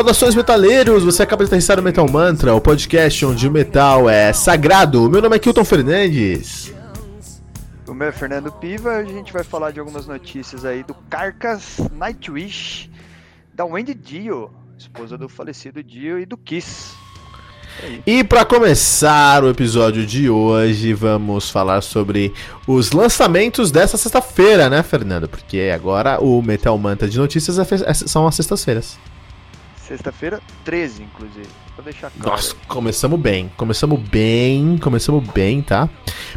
[0.00, 4.32] Saudações metaleiros, você acaba de aterrissar no Metal Mantra, o podcast onde o metal é
[4.32, 5.10] sagrado.
[5.10, 6.72] Meu nome é Kilton Fernandes.
[7.86, 11.82] O meu é Fernando Piva, a gente vai falar de algumas notícias aí do Carcass,
[11.92, 12.90] Nightwish,
[13.52, 16.94] da Wendy Dio, esposa do falecido Dio, e do Kiss.
[18.06, 22.32] E para começar o episódio de hoje, vamos falar sobre
[22.66, 25.28] os lançamentos dessa sexta-feira, né, Fernando?
[25.28, 28.98] Porque agora o Metal Mantra de notícias é é- são as sextas-feiras.
[29.90, 31.48] Sexta-feira, 13, inclusive.
[31.74, 32.30] Vou deixar claro.
[32.30, 35.88] Nossa, começamos bem, começamos bem, começamos bem, tá?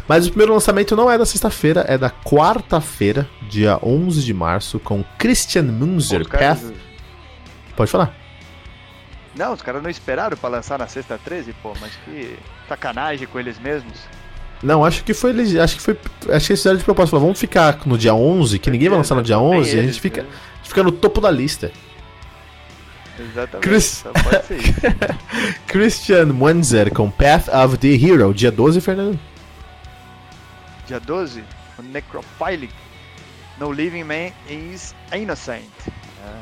[0.08, 4.80] Mas o primeiro lançamento não é da sexta-feira, é da quarta-feira, dia 11 de março,
[4.80, 6.72] com Christian Munzer, caras- Path...
[7.76, 8.12] Pode falar.
[9.36, 12.36] Não, os caras não esperaram pra lançar na sexta 13, pô, mas que
[12.68, 14.00] sacanagem com eles mesmos.
[14.64, 15.32] Não, acho que foi.
[15.32, 15.94] legi- Acho que foi.
[15.94, 17.10] Acho que eles fizeram de propósito.
[17.10, 19.72] Falaram, vamos ficar no dia 11, que ninguém vai lançar no dia Nem 11, e
[19.74, 21.70] a eles, gente fica, a gente fica no topo da lista.
[23.18, 23.68] Exatamente.
[23.68, 24.74] Chris- Só pode ser isso.
[25.68, 29.18] Christian Wenzer com Path of the Hero, dia 12, Fernando.
[30.86, 31.42] Dia 12,
[31.78, 32.72] o Necrophilic.
[33.58, 35.62] No Living Man is Innocent.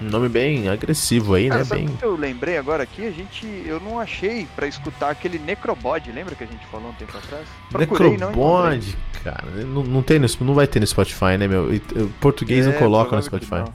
[0.00, 1.68] Um nome bem agressivo aí, Cara, né?
[1.70, 1.88] Bem.
[2.00, 3.06] eu lembrei agora aqui?
[3.06, 6.92] A gente, eu não achei pra escutar aquele Necrobod, lembra que a gente falou um
[6.94, 7.46] tempo atrás?
[7.70, 8.78] Procurei, não encontrei.
[8.78, 9.44] Necrobond, cara.
[9.66, 11.68] Não, não, tem no, não vai ter no Spotify, né, meu?
[12.20, 13.56] Português não É, coloca no Spotify.
[13.56, 13.74] não.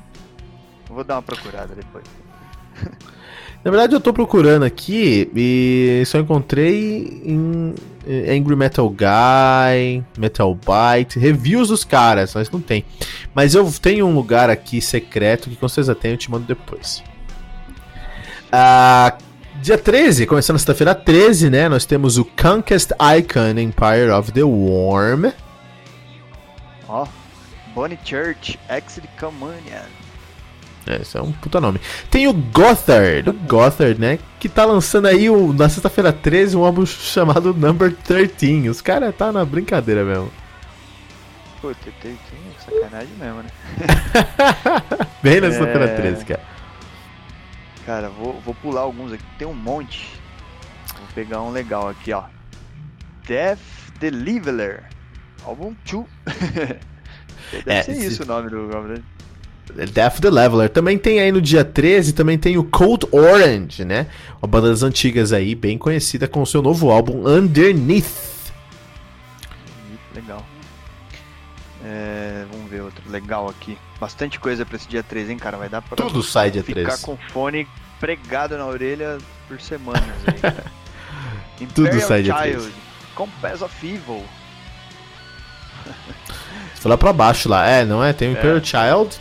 [0.90, 2.06] Vou dar uma procurada depois.
[3.64, 7.74] Na verdade, eu tô procurando aqui e só encontrei em
[8.08, 12.86] em Angry Metal Guy, Metal Byte, reviews dos caras, mas não tem.
[13.36, 17.04] Mas eu tenho um lugar aqui secreto que com certeza tem, eu te mando depois.
[18.50, 19.18] Ah,
[19.62, 21.68] dia 13, começando sexta-feira 13, né?
[21.68, 25.34] Nós temos o Conquest Icon Empire of the Worm.
[26.88, 27.06] Ó,
[27.76, 30.07] Bonnie Church, Exit Communion.
[30.88, 31.80] É, esse é um puta nome.
[32.10, 34.20] Tem o Gothard, o Gothard, né?
[34.40, 38.70] Que tá lançando aí o, na sexta-feira 13 um álbum chamado Number 13.
[38.70, 40.32] Os caras tá na brincadeira mesmo.
[41.62, 42.18] Puta, tem, tem
[42.64, 43.50] sacanagem mesmo, né?
[45.22, 45.96] Bem na sexta-feira É.
[45.96, 46.42] 13, cara.
[47.86, 50.08] Cara, vou, vou pular alguns aqui, tem um monte.
[50.96, 52.24] Vou pegar um legal aqui, ó.
[53.26, 53.60] Death
[54.00, 54.84] Deliverer,
[55.44, 56.06] álbum 2.
[57.66, 59.04] Deve É, ser esse- isso o nome do álbum dele.
[59.74, 60.70] Death the Leveler.
[60.70, 64.08] Também tem aí no dia 13, também tem o Cold Orange, né?
[64.42, 68.52] Uma banda das antigas aí, bem conhecida com o seu novo álbum Underneath.
[70.16, 70.46] Legal.
[71.86, 73.78] É, vamos ver outro legal aqui.
[74.00, 75.58] Bastante coisa pra esse dia 13, hein, cara?
[75.58, 77.04] Vai dar pra Tudo sai dia ficar 13.
[77.04, 77.68] com fone
[78.00, 79.18] pregado na orelha
[79.48, 81.68] por semanas aí.
[81.74, 82.74] Tudo sai dia Child, 13.
[83.16, 84.24] Compass of Evil.
[86.76, 87.68] Foi lá pra baixo lá.
[87.68, 88.14] É, não é?
[88.14, 89.18] Tem o Imperial Child.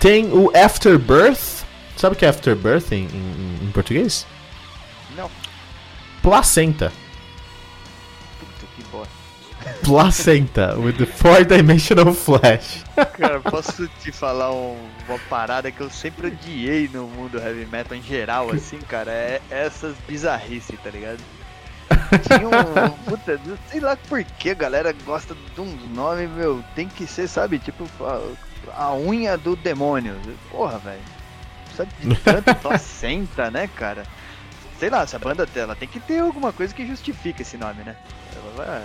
[0.00, 1.64] Tem o Afterbirth.
[1.96, 4.26] Sabe o que é Afterbirth em, em, em português?
[5.16, 5.28] Não,
[6.22, 6.92] Placenta.
[8.38, 9.18] puta que bosta.
[9.84, 12.84] Placenta, with the four dimensional flash.
[13.18, 14.78] Cara, posso te falar um-
[15.08, 19.10] uma parada que eu sempre odiei no mundo heavy metal em geral, assim, cara?
[19.10, 21.18] É essas bizarrices, tá ligado?
[22.26, 22.90] Tinha um.
[23.04, 23.40] Puta,
[23.70, 26.62] sei lá por que a galera gosta de uns nomes, meu.
[26.76, 27.58] Tem que ser, sabe?
[27.58, 27.88] Tipo,
[28.76, 30.16] a, unha do demônio.
[30.50, 31.00] Porra, velho.
[31.76, 34.04] Sabe de tanta placenta, né, cara?
[34.78, 37.96] Sei lá, essa banda ela tem que ter alguma coisa que justifique esse nome, né?
[38.34, 38.82] Ela vai.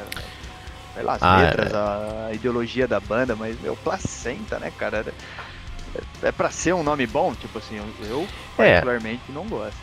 [0.94, 5.06] Sei lá, as Ah, letras, a, a ideologia da banda, mas, meu, placenta, né, cara?
[6.24, 7.34] É, é pra ser um nome bom?
[7.34, 8.28] Tipo assim, eu, eu
[8.58, 8.74] É.
[8.82, 9.78] particularmente não gosto.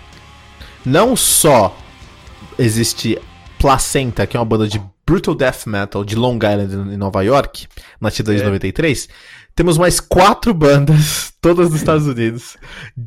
[0.85, 1.76] Não só
[2.58, 3.19] existe
[3.61, 7.67] Placenta, que é uma banda de brutal death metal de Long Island, em Nova York,
[8.00, 8.06] em
[8.41, 8.43] É.
[8.43, 9.08] 93,
[9.55, 12.56] temos mais quatro bandas, todas dos Estados Unidos,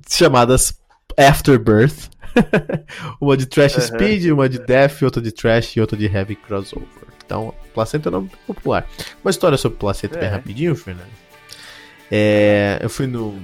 [0.10, 0.74] chamadas
[1.18, 2.10] Afterbirth.
[3.22, 3.86] uma de Trash Aham.
[3.88, 6.88] Speed, uma de Death, outra de Trash e outra de Heavy Crossover.
[7.25, 8.88] Então, Placenta é um nome popular.
[9.24, 10.31] Uma história sobre Placenta bem É.
[10.31, 11.23] rapidinho, Fernando.
[12.15, 13.42] É, eu fui no.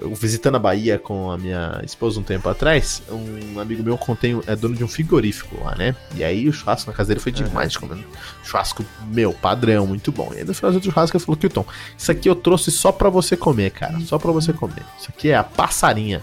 [0.00, 3.02] eu visitando a Bahia com a minha esposa um tempo atrás.
[3.10, 5.96] Um amigo meu contém, é dono de um frigorífico lá, né?
[6.14, 8.04] E aí o churrasco na casa dele foi demais, comendo.
[8.44, 10.30] Churrasco, meu, padrão, muito bom.
[10.32, 11.66] E aí no final do churrasco ele falou: Kilton,
[11.98, 13.98] isso aqui eu trouxe só pra você comer, cara.
[14.02, 14.84] Só pra você comer.
[14.96, 16.20] Isso aqui é a passarinha.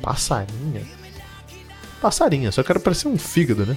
[0.00, 0.82] Passarinha?
[2.00, 3.76] Passarinha, só quero parecer um fígado, né?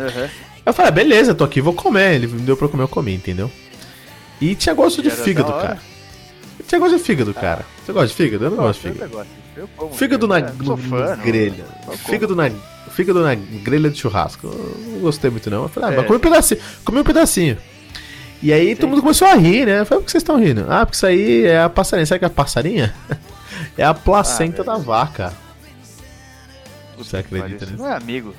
[0.00, 0.28] Aham.
[0.66, 2.16] Eu falei, ah, beleza, tô aqui, vou comer.
[2.16, 3.48] Ele me deu pra eu comer, eu comi, entendeu?
[4.50, 5.78] E tinha gosto de fígado, cara.
[6.66, 7.64] Tinha gosto de fígado, cara.
[7.84, 8.44] Você gosta de fígado?
[8.44, 9.26] Eu não gosto de fígado.
[9.94, 11.64] Fígado na, É, fã, no grelha.
[12.06, 12.50] Fígado na,
[12.90, 14.46] fígado na grelha de churrasco.
[14.48, 15.62] Eu não gostei muito, não.
[15.62, 15.96] Eu falei, ah, É.
[15.96, 16.60] mas comi um pedacinho.
[16.84, 17.58] Comi um pedacinho.
[18.42, 19.84] E aí todo mundo começou a rir, né?
[19.84, 20.66] Falei, por que vocês estão rindo?
[20.68, 22.04] Ah, porque isso aí é a passarinha.
[22.06, 22.94] Sabe que é a passarinha?
[23.78, 25.32] é a placenta Ah, da vaca.
[26.98, 27.78] Você acredita nisso?
[27.78, 28.34] Não é amigo.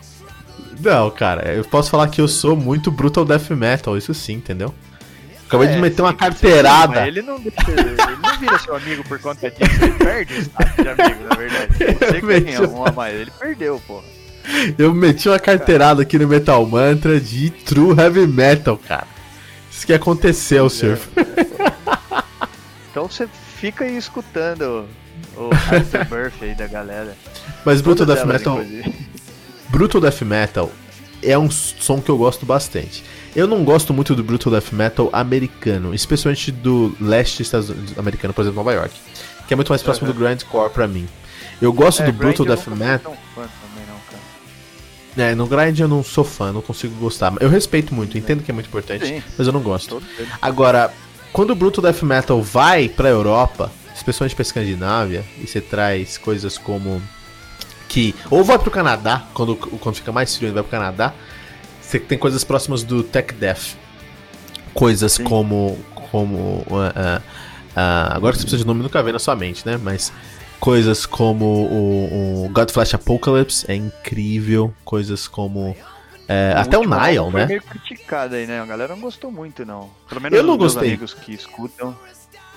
[0.80, 4.74] Não, cara, eu posso falar que eu sou muito brutal death metal, isso sim, entendeu?
[5.48, 7.08] Acabei de É, meter uma carteirada.
[7.08, 9.84] Ele não, ele não vira seu amigo por conta disso.
[9.84, 11.74] Ele perde o status de amigo, na verdade.
[11.78, 13.16] Você que tem Meteu- um a mais.
[13.16, 14.04] Ele perdeu, porra.
[14.78, 19.08] Eu meti uma carteirada aqui no Metal Mantra de True Heavy Metal, cara.
[19.72, 21.08] Isso que aconteceu, surf.
[22.92, 23.28] Então você
[23.60, 24.86] fica aí escutando
[25.36, 27.16] o Afterbirth aí da galera.
[27.66, 28.96] Mas Brutal Death Metal, inclusive.
[29.70, 30.72] Brutal Death Metal
[31.22, 33.04] é um som que eu gosto bastante.
[33.36, 38.34] Eu não gosto muito do Brutal Death Metal americano, especialmente do leste Estados Unidos americano,
[38.34, 38.94] por exemplo, Nova York,
[39.48, 40.14] que é muito mais próximo Aham.
[40.14, 41.08] do grindcore pra mim.
[41.62, 43.00] Eu gosto É, do Brutal Death Metal.
[43.12, 45.30] tão fã também não, cara.
[45.32, 47.34] É, no grind eu não sou fã, não consigo gostar.
[47.42, 49.24] Eu respeito muito, entendo que é muito importante, Sim.
[49.38, 50.02] mas eu não gosto.
[50.42, 50.94] Agora,
[51.34, 56.58] quando o Brutal Death Metal vai pra Europa, especialmente pra Escandinávia, e você traz coisas
[56.58, 57.02] como
[57.90, 61.14] que ou vai pro Canadá, quando, quando fica mais frio, ele vai pro Canadá,
[61.86, 63.76] você tem coisas próximas do Tech Death.
[64.74, 65.24] Coisas Sim.
[65.24, 65.78] como
[66.12, 66.66] como
[66.96, 67.22] ah,
[67.76, 69.78] ah, agora que você precisa de nome nunca vem na sua mente, né?
[69.82, 70.12] Mas
[70.60, 75.76] coisas como o, o Godflesh Apocalypse é incrível, coisas como
[76.28, 77.46] é, até o Nile, né?
[77.46, 78.60] meio criticado aí, né?
[78.60, 79.90] A galera não gostou muito, não.
[80.10, 80.88] Pelo menos Eu não os gostei.
[80.90, 81.96] amigos que escutam.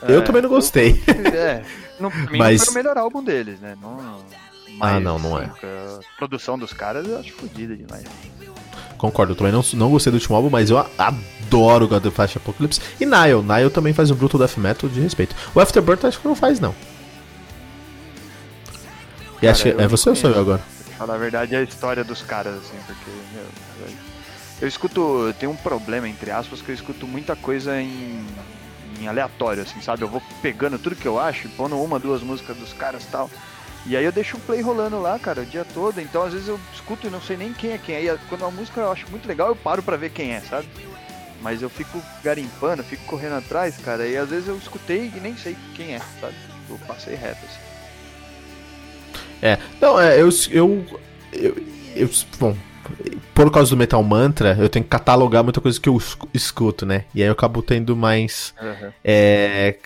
[0.02, 1.02] Eu É, também não gostei.
[1.34, 1.62] É,
[2.00, 3.76] não, Mas- não foi o melhor álbum deles, né?
[3.82, 4.22] Não,
[4.80, 5.44] Ah, não, não é.
[5.44, 8.04] A produção dos caras eu acho fodida demais.
[8.98, 12.36] Concordo, eu também não, não gostei do último álbum, mas eu adoro God of Flash
[12.36, 12.80] Apocalypse.
[13.00, 15.36] E Nile, Nile também faz um Brutal Death Metal de respeito.
[15.54, 16.74] O Afterbirth acho que não faz, não.
[19.38, 20.60] E Cara, acho que é você ou sou eu agora?
[20.88, 23.10] Pra falar a verdade, é a história dos caras, assim, porque.
[23.32, 23.44] meu,
[24.60, 25.00] eu, escuto.
[25.28, 28.26] Eu tenho um problema, entre aspas, que eu escuto muita coisa em,
[29.00, 30.02] em aleatório, assim, sabe?
[30.02, 33.06] Eu vou pegando tudo que eu acho, e pondo uma, duas músicas dos caras e
[33.06, 33.30] tal.
[33.86, 36.00] E aí eu deixo o play rolando lá, cara, o dia todo.
[36.00, 37.96] Então às vezes eu escuto e não sei nem quem é quem.
[37.96, 40.68] Aí quando a música eu acho muito legal, eu paro pra ver quem é, sabe?
[41.40, 44.06] Mas eu fico garimpando, fico correndo atrás, cara.
[44.06, 46.34] E às vezes eu escutei e nem sei quem é, sabe?
[46.68, 47.60] Eu passei reto, assim.
[49.40, 50.86] É, não, é, eu, eu,
[51.32, 51.56] eu,
[51.94, 52.10] eu-
[52.40, 52.56] Bom,
[53.34, 56.84] por causa do Metal Mantra, eu tenho que catalogar muita coisa que eu escu- escuto,
[56.84, 57.04] né?
[57.14, 58.92] E aí eu acabo tendo mais Aham.
[59.04, 59.78] é,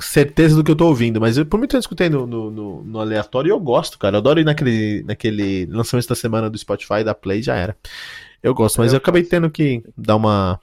[0.00, 1.20] certeza do que eu tô ouvindo.
[1.20, 4.16] Mas eu, por muito tempo eu escutei no, no, no- aleatório e eu gosto, cara.
[4.16, 7.76] Eu adoro ir naquele, naquele lançamento da semana do Spotify, da Play, já era.
[8.42, 10.58] Eu gosto, mas Eu eu, acabei tendo que dar uma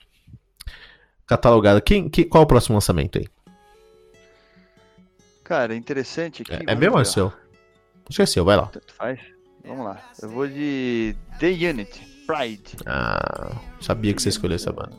[1.26, 1.80] catalogada.
[1.80, 3.26] Quem, que, qual é o próximo lançamento aí?
[5.42, 6.52] Cara, interessante aqui.
[6.52, 7.32] É, é meu ou é seu?
[8.08, 8.66] Acho que é seu, vai lá.
[8.66, 9.33] Tanto faz.
[9.66, 10.00] Vamos lá.
[10.22, 12.76] Eu vou de The Unit, Pride.
[12.86, 14.92] Ah, sabia que você escolheu essa banda.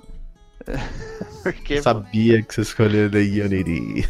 [1.43, 4.07] Porque Sabia que você escolheu The Unity.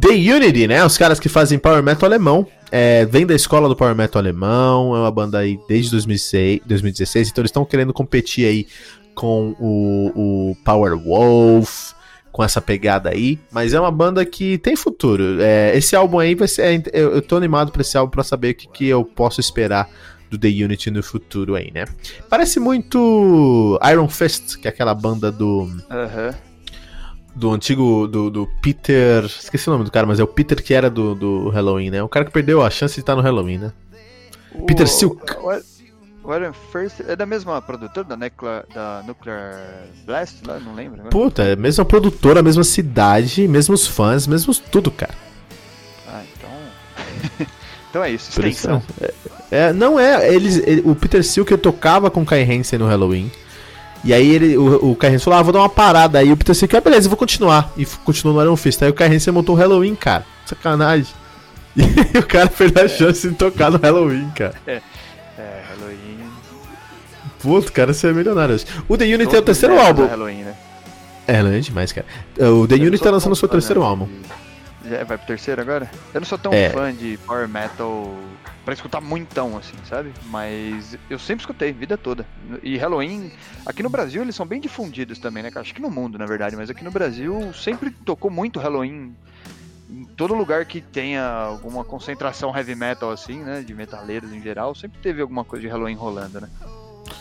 [0.00, 0.84] The Unity, né?
[0.84, 2.46] Os caras que fazem Power Metal alemão.
[2.72, 4.96] É, vem da escola do Power Metal alemão.
[4.96, 7.28] É uma banda aí desde 2006, 2016.
[7.28, 8.66] Então eles estão querendo competir aí
[9.14, 11.92] com o, o Power Wolf.
[12.36, 13.38] Com essa pegada aí.
[13.50, 15.40] Mas é uma banda que tem futuro.
[15.40, 16.82] É, esse álbum aí vai ser.
[16.92, 19.88] Eu, eu tô animado pra esse álbum pra saber o que, que eu posso esperar
[20.28, 21.86] do The Unity no futuro aí, né?
[22.28, 25.66] Parece muito Iron Fist, que é aquela banda do
[27.34, 30.74] do antigo do, do Peter, esqueci o nome do cara, mas é o Peter que
[30.74, 32.02] era do, do Halloween, né?
[32.02, 33.72] O cara que perdeu a chance de estar no Halloween, né?
[34.66, 35.22] Peter Silk.
[35.38, 35.50] O,
[36.26, 39.54] o Iron First é da mesma produtora da Nuclear, da Nuclear
[40.04, 40.58] Blast lá?
[40.58, 41.02] Não lembro.
[41.02, 41.10] né?
[41.10, 45.14] Puta, é a mesma produtora, a mesma cidade, mesmos fãs, mesmos tudo, cara.
[46.08, 47.46] Ah, então.
[47.90, 48.30] então é isso.
[48.30, 48.82] Extensão.
[49.00, 49.14] é,
[49.50, 53.30] é, não é, eles, ele- o Peter Silk tocava com Kai Hansen no Halloween.
[54.04, 56.18] E aí ele, o, o Carrense falou, ah, vou dar uma parada.
[56.20, 57.72] Aí o Peter Sicker, ah, beleza, eu vou continuar.
[57.76, 58.80] E continuou no Iron Fist.
[58.82, 60.24] Aí o Carrense montou o Halloween, cara.
[60.44, 61.12] Sacanagem.
[62.14, 64.54] E o cara perdeu a chance de tocar no Halloween, cara.
[64.66, 64.80] É,
[65.68, 66.05] Halloween.
[67.46, 68.56] Puto, cara, você é milionário.
[68.88, 70.04] O The Unit é o terceiro os álbum.
[70.04, 70.56] Halloween, né?
[71.28, 72.04] É, Halloween é demais, cara.
[72.34, 74.08] O The não Unit tá lançando o seu terceiro né, álbum.
[74.84, 75.88] Já vai pro terceiro agora?
[76.12, 76.70] Eu não sou tão É.
[76.70, 78.12] fã de power metal
[78.64, 80.12] pra escutar muitão, assim, sabe?
[80.24, 82.26] Mas eu sempre escutei, vida toda.
[82.64, 83.30] E Halloween,
[83.64, 85.52] aqui no Brasil eles são bem difundidos também, né?
[85.54, 89.14] Acho que no mundo, na verdade, mas aqui no Brasil sempre tocou muito Halloween.
[89.88, 93.62] Em todo lugar que tenha alguma concentração heavy metal, assim, né?
[93.64, 96.48] De metaleiros em geral, sempre teve alguma coisa de Halloween rolando, né?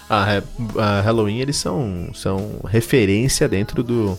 [0.09, 0.43] É,
[0.79, 4.17] a Halloween eles são, são referência dentro do,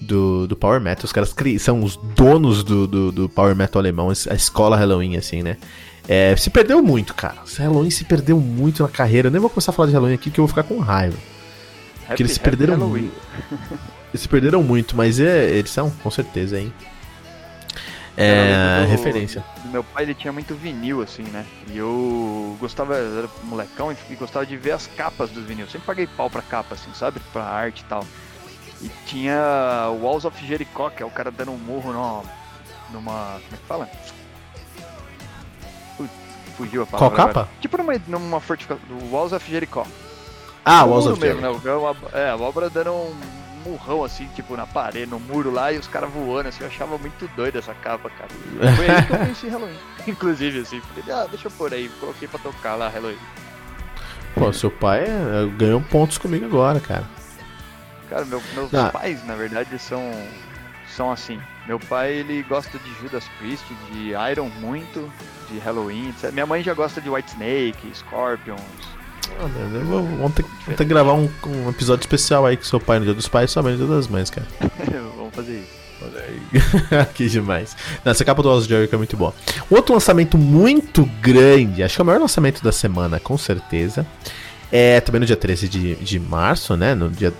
[0.00, 1.04] do, do Power Metal.
[1.04, 5.16] Os caras cri- são os donos do, do, do Power Metal alemão, a escola Halloween,
[5.16, 5.56] assim, né?
[6.08, 7.38] É, se perdeu muito, cara.
[7.58, 9.26] Halloween se perdeu muito na carreira.
[9.26, 11.16] Eu nem vou começar a falar de Halloween aqui que eu vou ficar com raiva.
[12.06, 13.12] Porque eles se Happy perderam muito.
[14.12, 16.72] Eles se perderam muito, mas é, eles são, com certeza, hein?
[18.16, 19.44] É, do- referência.
[19.62, 21.44] do Meu pai ele tinha muito vinil, assim, né?
[21.68, 25.66] E eu gostava, era molecão e gostava de ver as capas dos vinil.
[25.68, 27.20] Sempre paguei pau pra capa, assim, sabe?
[27.32, 28.04] Pra arte e tal.
[28.80, 29.38] E tinha
[29.90, 32.22] o Walls of Jericho, que é o cara dando um murro numa.
[32.90, 33.12] numa.
[33.44, 33.88] como é que fala?
[35.96, 36.08] Fu-
[36.56, 37.16] Fugiu a Qual palavra.
[37.16, 37.40] capa?
[37.40, 37.48] agora.
[37.60, 38.82] Tipo numa, numa fortificação.
[39.10, 39.86] Walls of Jericho.
[40.64, 42.00] Ah, O Walls of mesmo, Jericho.
[42.10, 42.10] né?
[42.12, 43.14] É, a abóbora dando um
[43.66, 46.96] murrão assim, tipo, na parede, no muro lá, e os caras voando, assim, eu achava
[46.98, 48.30] muito doido essa capa, cara.
[48.76, 49.78] Foi aí que eu conheci Halloween.
[50.06, 53.18] Inclusive, assim, falei, ah, deixa eu pôr aí, coloquei pra tocar lá Halloween.
[54.34, 57.04] Pô, seu pai é, ganhou pontos comigo agora, cara.
[58.08, 58.90] Cara, meu- meus Ah.
[58.90, 60.12] pais, na verdade, são,
[60.88, 61.40] são assim.
[61.66, 65.10] Meu pai, ele gosta de Judas Priest, de Iron muito,
[65.50, 66.30] de Halloween, etc.
[66.32, 68.60] Minha mãe já gosta de White Snake, Scorpions.
[69.38, 72.98] Ah, Vamos ter, vamos ter que gravar um, um episódio especial aí com seu pai
[72.98, 74.46] no Dia dos Pais, só no Dia das Mães, cara.
[75.16, 75.86] Vamos fazer isso.
[76.02, 77.06] Olha aí.
[77.14, 77.76] que demais.
[78.04, 79.34] Não, essa capa do of Jericho é muito boa.
[79.70, 84.06] Outro lançamento muito grande, acho que é o maior lançamento da semana, com certeza.
[84.70, 86.94] É também no dia 13 de, de março, né?
[86.94, 87.32] No dia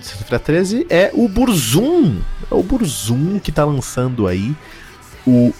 [0.00, 2.20] sexta-feira 13, é o Burzum.
[2.50, 4.54] É o Burzum que tá lançando aí
[5.26, 5.52] o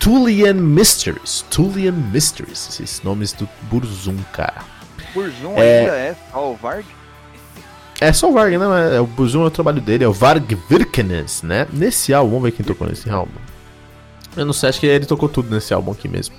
[0.00, 1.44] Tulian Mysteries.
[1.50, 4.62] Tulian Mysteries, esses nomes do Burzum, cara.
[5.14, 5.80] Burzum É.
[5.80, 6.84] ainda é só o Varg?
[8.00, 9.00] É só o Varg, não é?
[9.00, 11.66] o Burzum é o trabalho dele, é o Varg Virkenes, né?
[11.72, 13.32] Nesse álbum, vamos ver quem tocou nesse álbum.
[14.36, 16.34] Eu não sei, acho que ele tocou tudo nesse álbum aqui mesmo.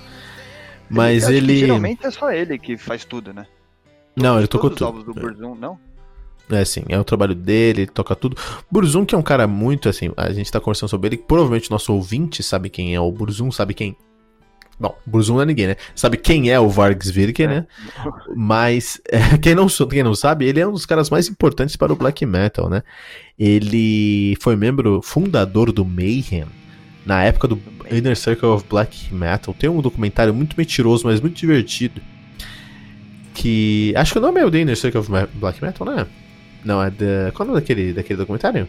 [0.88, 1.58] Mas que ele.
[1.60, 3.46] geralmente é só ele que faz tudo, né?
[4.14, 5.18] Não, ele tocou Todos os tudo.
[5.18, 5.78] álbuns do Burzum, não?
[6.48, 8.36] É sim, é o trabalho dele, ele toca tudo.
[8.70, 11.92] Burzum, que é um cara muito assim, a gente tá conversando sobre ele, provavelmente nosso
[11.92, 13.96] ouvinte sabe quem é o Burzum, sabe quem.
[14.78, 15.76] Bom, Burzum não é ninguém, né?
[15.94, 17.66] Sabe quem é o Vargs Virken, né?
[18.36, 21.74] Mas é, quem, não, sou- quem não sabe, ele é um dos caras mais importantes
[21.76, 22.82] para o black metal, né?
[23.38, 26.44] Ele foi membro fundador do Mayhem
[27.04, 27.60] na época do
[27.90, 29.54] Inner Circle of Black Metal.
[29.54, 32.00] Tem um documentário muito mentiroso, mas muito divertido.
[33.34, 33.92] Que.
[33.96, 36.06] Acho que o nome é o The Inner Circle of Black Metal, né?
[36.66, 37.30] Não, é da.
[37.32, 38.68] Qual é o nome daquele, daquele documentário?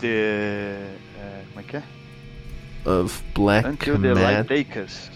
[0.00, 0.06] The...
[0.06, 1.82] é, como é que é?
[2.86, 4.56] Of Black Until the Light Metal.
[4.56, 5.10] Take Us.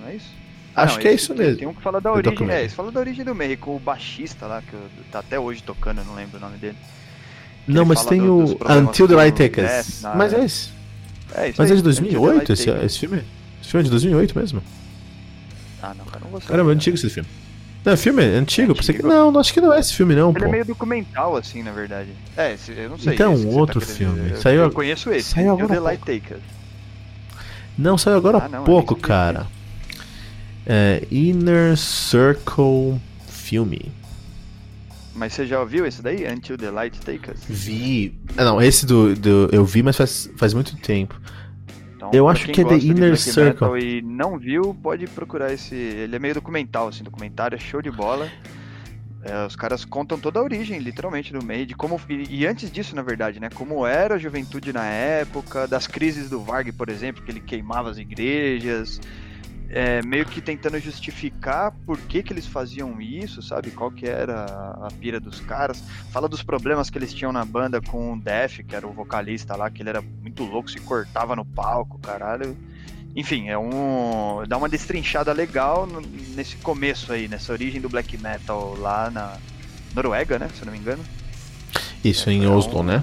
[0.00, 0.30] Não é isso?
[0.74, 1.58] Acho Não, que é isso mesmo.
[1.58, 2.50] Tem um que fala da origem.
[2.50, 4.74] É, fala da origem do com o baixista lá, que
[5.12, 6.76] tá até hoje tocando, eu não lembro o nome dele.
[7.68, 9.66] Não, mas tem do- o Until the Light o Take Us.
[9.66, 10.70] Death na- Mas é esse.
[11.34, 13.22] É, isso Mas aí, é de Until the 2008 Light esse, esse filme?
[13.60, 14.62] Esse filme é de 2008 mesmo?
[15.82, 16.46] Ah, não, cara, não saber.
[16.46, 17.28] Caramba, é antigo esse filme.
[17.84, 18.72] Não, é filme é antigo?
[18.72, 19.00] É Pensei que...
[19.02, 19.14] antigo.
[19.14, 20.44] Não, não, acho que não é esse filme não, Ele pô.
[20.46, 22.10] é meio documental, assim, na verdade.
[22.36, 23.14] É, esse- eu não sei.
[23.14, 24.20] Então, esse você outro tá filme.
[24.30, 24.36] dizer.
[24.38, 25.30] Saiu- eu conheço esse.
[25.30, 26.22] saiu agora the Light.
[27.76, 29.46] Não, saiu agora Ah, há eu pouco, sabia cara.
[30.66, 33.92] É Inner Circle Filme.
[35.14, 36.26] Mas você já ouviu esse daí?
[36.26, 37.40] Until the Light Take Us?
[37.48, 38.14] Vi.
[38.36, 41.20] Ah, não, esse do, do eu vi, mas faz, faz muito tempo.
[42.08, 43.78] Então, Eu acho que é The Inner Circle.
[43.78, 45.74] E não viu, pode procurar esse.
[45.74, 48.28] Ele é meio documental, assim, documentário, é show de bola.
[49.22, 51.98] É, os caras contam toda a origem, literalmente, do meio, de como.
[52.08, 53.48] E, e antes disso, na verdade, né?
[53.48, 57.90] Como era a juventude na época, das crises do Varg, por exemplo, que ele queimava
[57.90, 59.00] as igrejas.
[59.76, 63.72] É, meio que tentando justificar por que, que eles faziam isso, sabe?
[63.72, 64.44] Qual que era
[64.80, 65.82] a, pira dos caras.
[66.12, 69.56] Fala dos problemas que eles tinham na banda com o Def, que era o vocalista
[69.56, 72.56] lá, que ele era muito louco, se cortava no palco, caralho.
[73.16, 74.44] Enfim, é um.
[74.46, 75.88] dá uma destrinchada legal
[76.36, 79.38] nesse começo aí, nessa origem do black metal lá na
[79.92, 80.48] Noruega, né?
[80.54, 81.04] Se eu não me engano.
[82.04, 83.02] Isso, em Então, Oslo, né?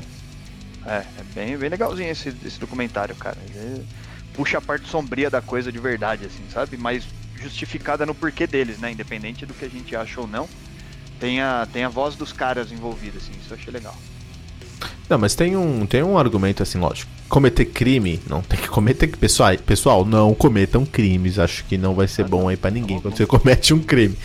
[0.85, 3.37] É, é bem, bem legalzinho esse, esse documentário, cara.
[3.53, 3.85] Ele
[4.33, 6.77] puxa a parte sombria da coisa de verdade, assim, sabe?
[6.77, 7.03] Mas
[7.41, 8.91] justificada no porquê deles, né?
[8.91, 10.47] Independente do que a gente acha ou não.
[11.19, 13.95] tem a, tem a voz dos caras envolvidos, assim, isso eu achei legal.
[15.09, 17.11] Não, mas tem um, tem um argumento assim, lógico.
[17.27, 19.07] Cometer crime, não tem que cometer.
[19.07, 21.37] Pessoal, pessoal, não cometam crimes.
[21.37, 24.17] Acho que não vai ser bom aí pra ninguém quando você comete um crime.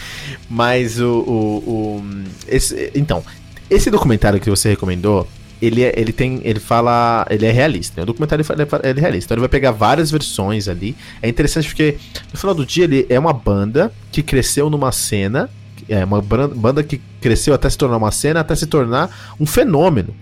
[0.48, 1.08] Mas o.
[1.08, 2.04] o, o
[2.46, 3.24] esse, então,
[3.68, 5.28] esse documentário que você recomendou,
[5.60, 6.40] ele, é- ele tem.
[6.44, 7.26] Ele fala.
[7.30, 7.94] Ele é realista.
[7.96, 8.02] né?
[8.02, 9.26] O documentário ele fala- ele é realista.
[9.28, 10.96] Então ele vai pegar várias versões ali.
[11.22, 11.96] É interessante porque,
[12.32, 15.48] no final do dia, ele é uma banda que cresceu numa cena.
[15.88, 20.14] É uma banda que cresceu até se tornar uma cena, até se tornar um fenômeno.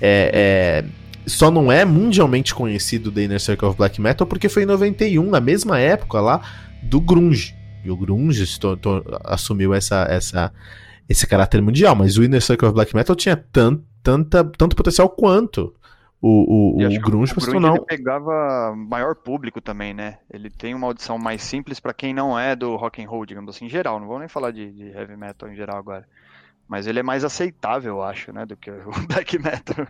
[0.00, 0.84] É, é,
[1.26, 5.30] só não é mundialmente conhecido The Inner Circle of Black Metal porque foi em 91,
[5.30, 6.40] na mesma época lá
[6.82, 7.54] do grunge.
[7.84, 8.44] E o grunge
[9.24, 10.52] assumiu essa, essa,
[11.12, 15.08] esse caráter mundial, mas o Inner Circle of Black Metal tinha tan, tanta, tanto potencial
[15.08, 15.74] quanto
[16.22, 20.18] o, o, o grunge o pra se grunge tornar ele pegava maior público também, né?
[20.30, 23.56] Ele tem uma audição mais simples pra quem não é do rock and roll, digamos
[23.56, 23.98] assim, em geral.
[23.98, 26.06] Não vou nem falar de, de heavy metal em geral agora.
[26.68, 28.46] Mas ele é mais aceitável, eu acho, né?
[28.46, 29.84] Do que o black metal.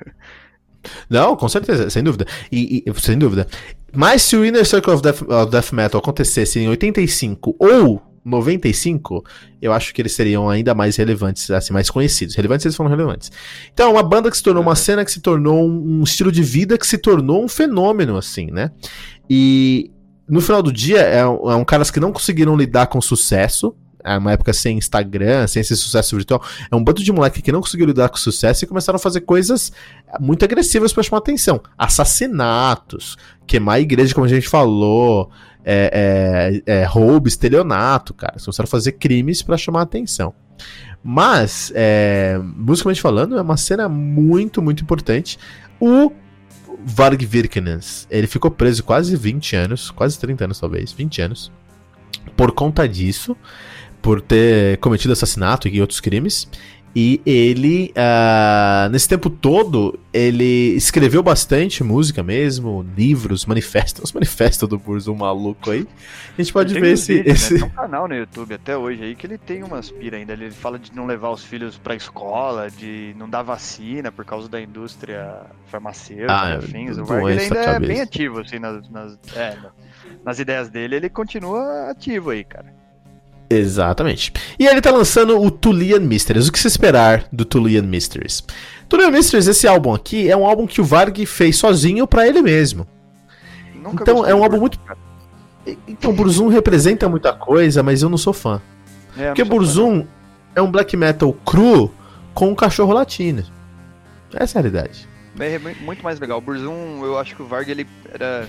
[1.08, 2.24] Não, com certeza, sem dúvida.
[2.50, 3.46] E, e- sem dúvida.
[3.92, 9.24] Mas se o Inner Circle of Death, of Death Metal acontecesse em 85 ou 95,
[9.60, 12.34] eu acho que eles seriam ainda mais relevantes, assim, mais conhecidos.
[12.34, 13.30] Relevantes eles foram relevantes.
[13.72, 16.42] Então, é uma banda que se tornou uma cena, que se tornou um, estilo de
[16.42, 18.70] vida, que se tornou um fenômeno, assim, né?
[19.28, 19.90] E
[20.28, 23.74] no final do dia, é, um- é um caras que não conseguiram lidar com sucesso.
[24.04, 26.42] É uma época sem Instagram, sem esse sucesso virtual.
[26.70, 29.20] É um bando de moleque que não conseguiu lidar com sucesso e começaram a fazer
[29.20, 29.70] coisas
[30.18, 31.60] muito agressivas pra chamar atenção.
[31.78, 35.30] Assassinatos, queimar a igreja, como a gente falou,
[35.64, 38.34] é, é, é, roubo, estelionato, cara.
[38.34, 40.34] Eles começaram a fazer crimes pra chamar atenção.
[41.02, 45.38] Mas, é, musicalmente falando, é uma cena muito, muito importante.
[45.80, 46.12] O
[46.84, 51.52] Varg Virkens, ele ficou preso quase 20 anos, quase 30 anos talvez, 20 anos,
[52.36, 53.36] por conta disso,
[54.00, 56.48] por ter cometido assassinato e outros crimes.
[56.94, 64.68] E ele, ah, nesse tempo todo, ele escreveu bastante música mesmo, livros, manifestos, os manifestos
[64.68, 65.86] do Burzum maluco aí.
[66.36, 67.14] A gente pode ver esse.
[67.14, 67.22] né?
[67.26, 67.54] esse...
[67.54, 70.34] Tem um canal no YouTube até hoje aí que ele tem umas pira ainda.
[70.34, 74.46] Ele fala de não levar os filhos pra escola, de não dar vacina por causa
[74.46, 76.98] da indústria farmacêutica, Ah, afins.
[76.98, 79.72] O Varg ele ainda é bem ativo, assim, nas, nas, é, na-
[80.22, 80.96] nas ideias dele.
[80.96, 82.81] Ele continua ativo aí, cara.
[83.58, 84.32] Exatamente.
[84.58, 86.48] E ele tá lançando o Tulian Mysteries.
[86.48, 88.42] O que se esperar do Tulian Mysteries?
[88.88, 92.42] Tulian Mysteries, esse álbum aqui, é um álbum que o Varg fez sozinho pra ele
[92.42, 92.86] mesmo.
[93.74, 94.78] Nunca Então, é um álbum muito-
[95.86, 98.60] Então, o Burzum representa muita coisa, mas eu não sou fã.
[99.16, 100.04] É, Porque fã, Burzum
[100.54, 101.92] é um black metal cru
[102.34, 103.42] com um cachorro latino.
[104.34, 105.08] Essa é a realidade.
[105.38, 106.38] É mu- muito mais legal.
[106.38, 108.48] O Burzum, eu acho que o Varg, ele era...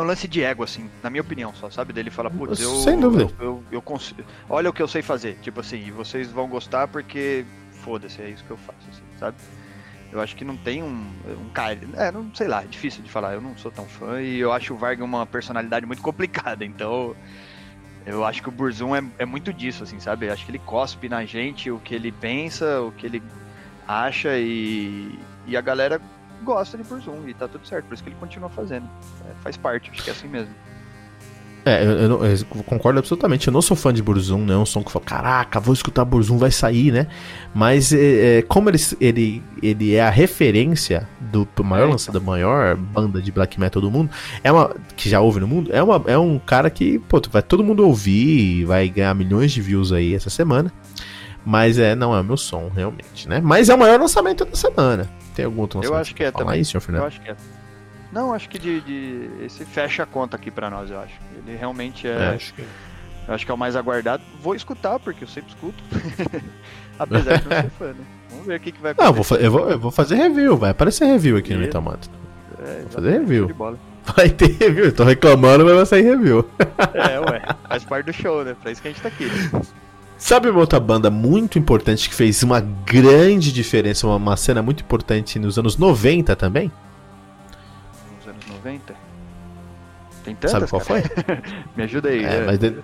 [0.00, 1.92] É um lance de ego, assim, na minha opinião só, sabe?
[1.92, 2.74] Dele fala, putz, eu...
[2.76, 3.30] Sem dúvida.
[3.38, 4.14] Eu, eu, eu cons-
[4.48, 7.44] Olha o que eu sei fazer, tipo assim, e vocês vão gostar porque...
[7.84, 9.36] Foda-se, é isso que eu faço, assim, sabe?
[10.12, 11.78] Eu acho que não tem um, um cara...
[11.94, 14.52] É, não sei lá, é difícil de falar, eu não sou tão fã e eu
[14.52, 17.14] acho o Varg uma personalidade muito complicada, então...
[18.06, 20.26] Eu acho que o Burzum é, é muito disso, assim, sabe?
[20.26, 23.22] Eu acho que ele cospe na gente o que ele pensa, o que ele
[23.86, 26.00] acha e, e a galera
[26.44, 28.88] gosta de Burzum e tá tudo certo, por isso que ele continua fazendo.
[29.28, 30.54] É, faz parte, acho que é assim mesmo.
[31.64, 33.46] É, eu, eu eu concordo absolutamente.
[33.46, 35.74] Eu não sou fã de Burzum, não é um som que eu falo, caraca, vou
[35.74, 37.06] escutar Burzum, vai sair, né?
[37.54, 42.26] Mas é, é, como ele, ele, ele é a referência do maior É, lançador, da
[42.26, 44.10] maior banda de black metal do mundo,
[44.42, 47.42] é uma que já ouve no mundo, é, uma, é um cara que, pô, vai
[47.42, 50.72] todo mundo ouvir, vai ganhar milhões de views aí essa semana.
[51.44, 53.40] Mas é, não é o meu som, realmente, né?
[53.42, 55.08] Mas é o maior lançamento da semana.
[55.34, 56.54] Tem algum outro Eu acho que é também.
[56.56, 57.36] aí, senhor Eu acho que é.
[58.12, 61.14] Não, acho que de, de- esse fecha a conta aqui pra nós, eu acho.
[61.46, 62.62] Ele realmente é, É, acho que...
[63.28, 64.22] eu acho que é o mais aguardado.
[64.42, 65.82] Vou escutar porque eu sempre escuto.
[66.98, 68.04] Apesar de não ser fã, né?
[68.30, 69.46] Vamos ver o que, que vai Não, eu vou, acontecer.
[69.46, 71.78] eu, vou, eu vou fazer review, vai aparecer review aqui no Beleza.
[71.78, 72.10] Metal Mantra.
[72.62, 73.48] É, vou fazer review.
[74.16, 76.44] Vai ter review, eu tô reclamando, mas vai sair review.
[76.94, 78.56] É, ué, faz parte do show, né?
[78.60, 79.28] Pra isso que a gente tá aqui.
[80.20, 84.82] Sabe uma outra banda muito importante que fez uma grande diferença, uma, uma cena muito
[84.82, 86.70] importante nos anos 90 também?
[88.18, 88.94] Nos anos 90.
[90.22, 91.02] Tem tantas, Sabe qual cara?
[91.02, 91.42] foi?
[91.74, 92.22] Me ajuda aí.
[92.22, 92.56] É, é.
[92.58, 92.76] de-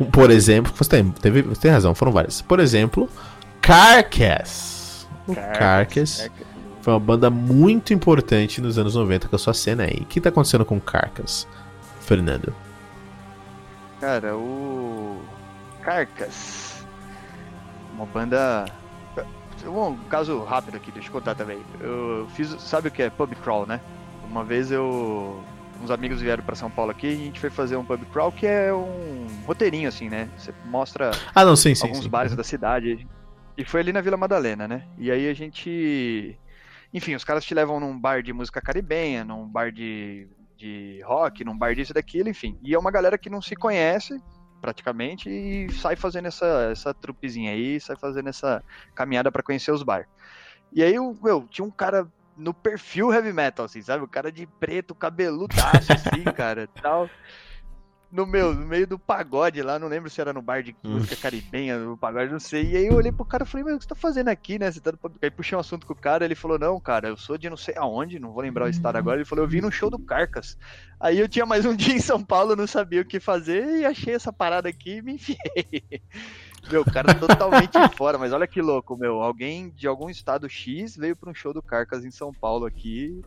[0.00, 2.40] um, por exemplo, você tem, teve, você tem razão, foram várias.
[2.40, 3.10] Por exemplo,
[3.60, 5.06] Carcass.
[5.28, 6.30] O Carcass
[6.80, 9.98] foi uma banda muito importante nos anos 90 com a sua cena aí.
[10.00, 11.46] O que tá acontecendo com Carcass,
[12.00, 12.54] Fernando?
[14.00, 15.03] Cara, o.
[15.84, 16.86] Carcas.
[17.94, 18.64] Uma banda.
[19.66, 21.58] Um caso rápido aqui, deixa eu contar também.
[21.80, 22.50] Eu fiz.
[22.60, 23.80] Sabe o que é pub crawl, né?
[24.28, 25.42] Uma vez eu.
[25.82, 28.30] Uns amigos vieram pra São Paulo aqui e a gente foi fazer um pub crawl
[28.32, 30.28] que é um roteirinho assim, né?
[30.36, 31.86] Você mostra Ah, não, sim, sim.
[31.86, 32.08] alguns sim.
[32.08, 33.06] bares da cidade.
[33.56, 34.84] E foi ali na Vila Madalena, né?
[34.98, 36.38] E aí a gente.
[36.92, 41.44] Enfim, os caras te levam num bar de música caribenha, num bar de, de rock,
[41.44, 42.58] num bar disso e daquilo, enfim.
[42.62, 44.20] E é uma galera que não se conhece,
[44.64, 49.82] praticamente, e sai fazendo essa, essa trupezinha aí, sai fazendo essa caminhada para conhecer os
[49.82, 50.08] bar.
[50.72, 54.02] E aí, meu, tinha um cara no perfil heavy metal, assim, sabe?
[54.02, 57.10] O cara de preto, cabeludaço, assim, cara, tal.
[58.14, 61.16] No meu, no meio do pagode lá, não lembro se era no bar de música
[61.16, 62.70] caribenha, no pagode, não sei.
[62.70, 64.56] E aí eu olhei pro cara e falei, mas o que você tá fazendo aqui,
[64.56, 64.70] né?
[64.70, 64.92] Você tá.
[65.20, 67.56] Aí puxei um assunto com o cara, ele falou, não, cara, eu sou de não
[67.56, 69.16] sei aonde, não vou lembrar o estado agora.
[69.16, 70.56] Ele falou, eu vim no show do Carcas.
[71.00, 73.84] Aí eu tinha mais um dia em São Paulo, não sabia o que fazer e
[73.84, 76.00] achei essa parada aqui e me enfiei.
[76.70, 79.20] Meu, o cara totalmente fora, mas olha que louco, meu.
[79.20, 83.20] Alguém de algum estado X veio para um show do Carcas em São Paulo aqui.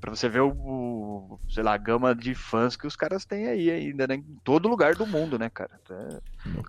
[0.00, 3.46] Pra você ver o, o, sei lá, a gama de fãs que os caras têm
[3.48, 4.16] aí ainda, né?
[4.16, 5.80] Em todo lugar do mundo, né, cara?
[5.90, 6.18] É...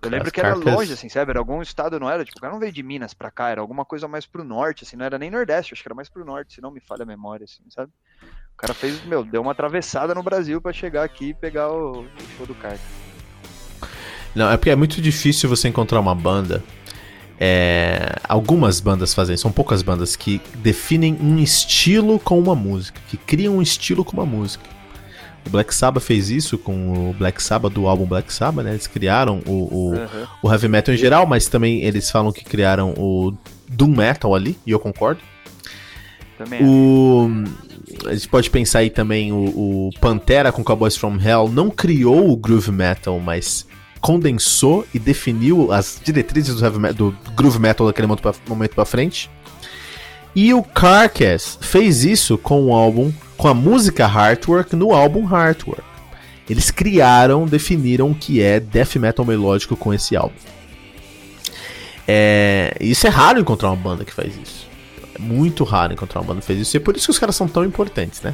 [0.02, 1.32] Eu lembro que era Carcas- longe, assim, sabe?
[1.32, 2.24] Era algum estado, não era?
[2.24, 4.84] Tipo, o cara não veio de Minas pra cá, era alguma coisa mais pro norte,
[4.84, 7.04] assim, não era nem Nordeste, acho que era mais pro norte, se não me falha
[7.04, 7.92] a memória, assim, sabe?
[8.24, 12.02] O cara fez, meu, deu uma atravessada no Brasil pra chegar aqui e pegar o,
[12.02, 12.82] o show do Carcas.
[14.34, 16.63] Não, é porque é muito difícil você encontrar uma banda.
[17.39, 23.17] É, algumas bandas fazem, são poucas bandas que definem um estilo com uma música, que
[23.17, 24.63] criam um estilo com uma música.
[25.45, 28.71] O Black Sabbath fez isso com o Black Sabbath do álbum Black Sabbath, né?
[28.71, 30.28] Eles criaram o, o, Aham.
[30.43, 33.34] o heavy metal em geral, mas também eles falam que criaram o
[33.69, 35.21] doom metal ali, e eu concordo.
[36.38, 36.60] Também.
[36.63, 37.30] O,
[38.08, 42.30] a gente pode pensar aí também o, o Pantera com Cowboys from Hell não criou
[42.30, 43.67] o groove metal, mas
[44.00, 49.30] condensou e definiu as diretrizes do, do groove metal daquele momento pra frente.
[50.36, 55.84] E o Carcass fez isso com o álbum, com a música Heartwork no álbum Heartwork.
[56.50, 60.36] Eles criaram, definiram o que é death metal melódico com esse álbum.
[62.08, 64.68] É, isso é raro encontrar uma banda que faz isso.
[65.14, 66.78] É muito raro encontrar uma banda que fez isso.
[66.78, 68.34] E é por isso que os caras são tão importantes, né?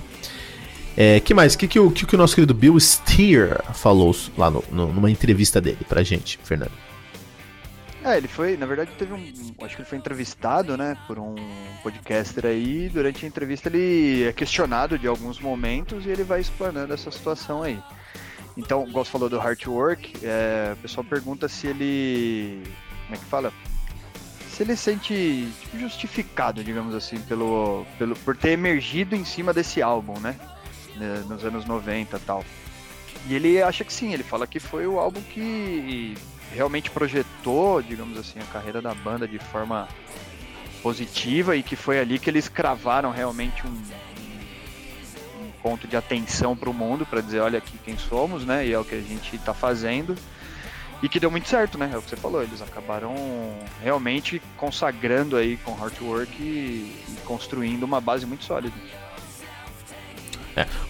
[0.95, 1.55] É, que mais?
[1.55, 4.93] O que, que, o, que, que o nosso querido Bill Steer falou lá no- no-
[4.93, 6.71] numa entrevista dele pra gente, Fernando?
[8.05, 9.33] É, ele foi, na verdade, teve um.
[9.63, 11.35] Acho que ele foi entrevistado, né, por um
[11.81, 12.89] podcaster aí.
[12.89, 17.63] Durante a entrevista, ele é questionado de alguns momentos e ele vai explanando essa situação
[17.63, 17.79] aí.
[18.57, 22.61] Então, igual você falou do Heart Work, é, o pessoal pergunta se ele.
[23.05, 23.53] Como é que fala?
[24.49, 29.81] Se ele sente tipo, justificado, digamos assim, pelo, pelo, por ter emergido em cima desse
[29.81, 30.35] álbum, né?
[30.95, 32.43] Né, Nos anos 90 e tal.
[33.27, 36.15] E ele acha que sim, ele fala que foi o álbum que
[36.53, 39.87] realmente projetou, digamos assim, a carreira da banda de forma
[40.81, 43.83] positiva e que foi ali que eles cravaram realmente um, um-
[45.63, 48.67] ponto de atenção para o mundo para dizer, olha aqui quem somos, né?
[48.67, 50.13] E é o que a gente está fazendo.
[51.01, 51.89] E que deu muito certo, né?
[51.93, 53.15] É o que você falou, eles acabaram
[53.81, 58.75] realmente consagrando aí com hard work e, e construindo uma base muito sólida.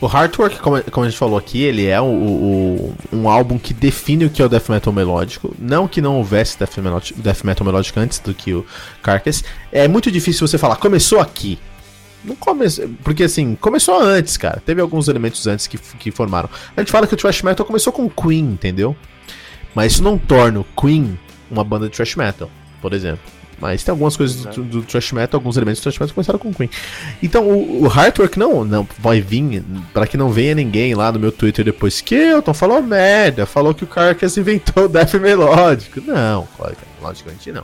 [0.02, 3.74] O Heartwork, como, como a gente falou aqui, ele é o, o- um álbum que
[3.74, 5.56] define o que é o death metal melódico.
[5.58, 8.66] Não que não houvesse death metal, death metal melódico antes do que o
[9.02, 9.44] Carcass.
[9.72, 11.58] É muito difícil você falar, começou aqui.
[12.24, 12.38] Não.
[13.04, 14.62] Porque assim, começou antes, cara.
[14.66, 16.50] Teve alguns elementos antes que, que formaram.
[16.76, 18.96] A gente fala que o thrash metal começou com Queen, entendeu?
[19.76, 21.18] Mas isso não torna o Queen
[21.52, 22.50] uma banda de thrash metal,
[22.82, 23.22] por exemplo.
[23.60, 24.62] Mas tem algumas coisas do, Exato.
[24.64, 26.70] do thrash metal, alguns elementos do thrash metal que começaram com o Queen.
[27.22, 29.64] Então o, o Heartwork não, não vai vir,
[29.94, 33.74] para que não venha ninguém lá no meu Twitter depois que Elton falou merda, falou
[33.74, 36.02] que o Carcass inventou o death melódico.
[36.02, 36.48] Não,
[37.02, 37.64] logicamente não.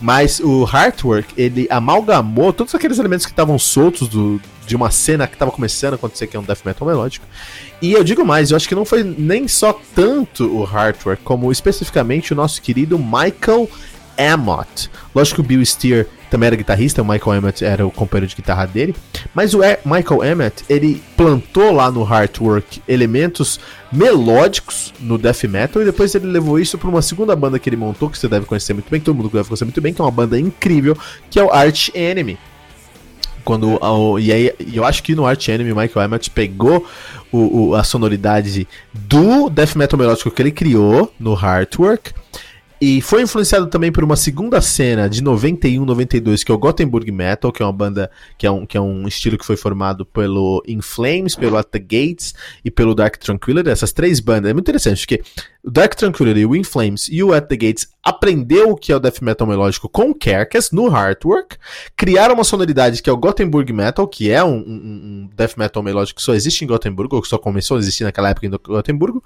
[0.00, 5.26] Mas o Heartwork, ele amalgamou todos aqueles elementos que estavam soltos do, de uma cena
[5.26, 7.26] que estava começando a acontecer, que é um death metal melódico.
[7.82, 11.50] E eu digo mais, eu acho que não foi nem só tanto o Heartwork, como
[11.50, 13.68] especificamente o nosso querido Michael
[14.18, 14.90] Amott.
[15.14, 18.36] Lógico que o Bill Steer também era guitarrista, o Michael Amott era o companheiro de
[18.36, 18.94] guitarra dele,
[19.34, 23.58] mas o Michael Amott, ele plantou lá no Heartwork elementos
[23.90, 27.76] melódicos no death metal e depois ele levou isso para uma segunda banda que ele
[27.76, 30.00] montou, que você deve conhecer muito bem, que todo mundo deve conhecer muito bem, que
[30.00, 30.96] é uma banda incrível,
[31.30, 32.36] que é o Arch Enemy.
[33.44, 33.78] Quando,
[34.18, 36.86] e aí, eu acho que no Arch Enemy, Michael Amott pegou
[37.32, 42.12] o, o- a sonoridade do death metal melódico que ele criou no Heartwork
[42.80, 47.10] e foi influenciado também por uma segunda cena de 91, 92, que é o Gothenburg
[47.10, 50.06] Metal, que é uma banda, que é um, que é um estilo que foi formado
[50.06, 54.50] pelo In Flames, pelo At the Gates e pelo Dark Tranquillity, essas três bandas.
[54.50, 55.22] É muito interessante, porque
[55.64, 58.96] o Dark Tranquility, o In Flames e o At the Gates aprendeu o que é
[58.96, 61.56] o death metal melódico com Carcass no Heartwork,
[61.96, 65.82] criaram uma sonoridade que é o Gothenburg Metal, que é um, um, um death metal
[65.82, 68.50] melódico que só existe em Gothenburg, ou que só começou a existir naquela época em
[68.50, 69.20] Gothenburg.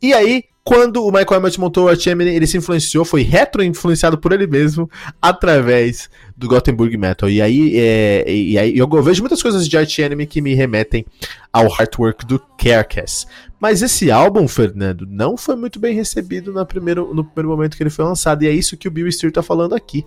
[0.00, 4.16] E aí, quando o Michael Emmett montou o Arch Enemy, ele se influenciou, foi retro-influenciado
[4.16, 7.28] por ele mesmo, através do Gothenburg Metal.
[7.28, 11.04] E aí, é, e aí eu vejo muitas coisas de Arch Enemy que me remetem
[11.52, 13.26] ao Heartwork do Carcass.
[13.60, 17.82] Mas esse álbum, Fernando, não foi muito bem recebido no primeiro, no primeiro momento que
[17.82, 20.04] ele foi lançado, e é isso que o Bill Steer tá falando aqui.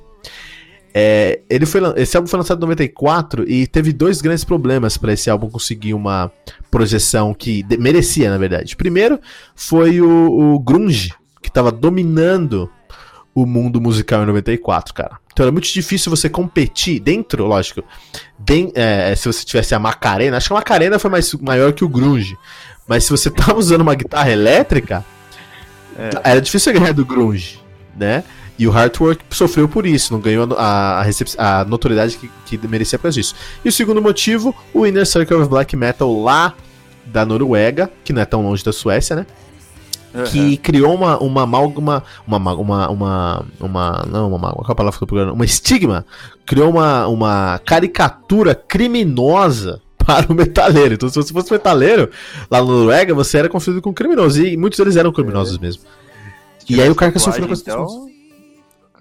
[0.93, 5.13] É, ele foi, esse álbum foi lançado em 94 e teve dois grandes problemas para
[5.13, 6.31] esse álbum conseguir uma
[6.71, 8.75] projeção que de, merecia, na verdade.
[8.75, 9.19] Primeiro
[9.55, 12.69] foi o, o grunge, que estava dominando
[13.33, 15.19] o mundo musical em 94, cara.
[15.37, 17.83] Então era muito difícil você competir dentro, lógico.
[18.39, 21.85] Bem, é, se você tivesse a Macarena, acho que a Macarena foi mais, maior que
[21.85, 22.35] o grunge.
[22.87, 25.05] Mas se você tava usando uma guitarra elétrica,
[25.95, 26.09] é.
[26.31, 27.61] era difícil ganhar do grunge,
[27.95, 28.23] né?
[28.57, 32.97] E o Heartwork sofreu por isso, não ganhou a, a, a notoriedade que, que merecia
[32.97, 33.35] por isso.
[33.63, 36.55] E o segundo motivo, o Inner Circle of Black Metal lá
[37.05, 39.27] da Noruega, que não é tão longe da Suécia, né?
[40.13, 40.23] Uhum.
[40.23, 44.97] Que criou uma uma amálgama, uma uma uma uma não uma qual é a palavra
[44.97, 46.05] que eu tô Uma estigma,
[46.45, 50.93] criou uma uma caricatura criminosa para o metaleiro.
[50.93, 52.09] Então, se você fosse metaleiro
[52.49, 54.41] lá na Noruega, você era confundido com criminoso.
[54.41, 55.61] E muitos deles eram criminosos é.
[55.61, 55.83] mesmo.
[56.69, 58.07] E aí o cara que sofreu com então...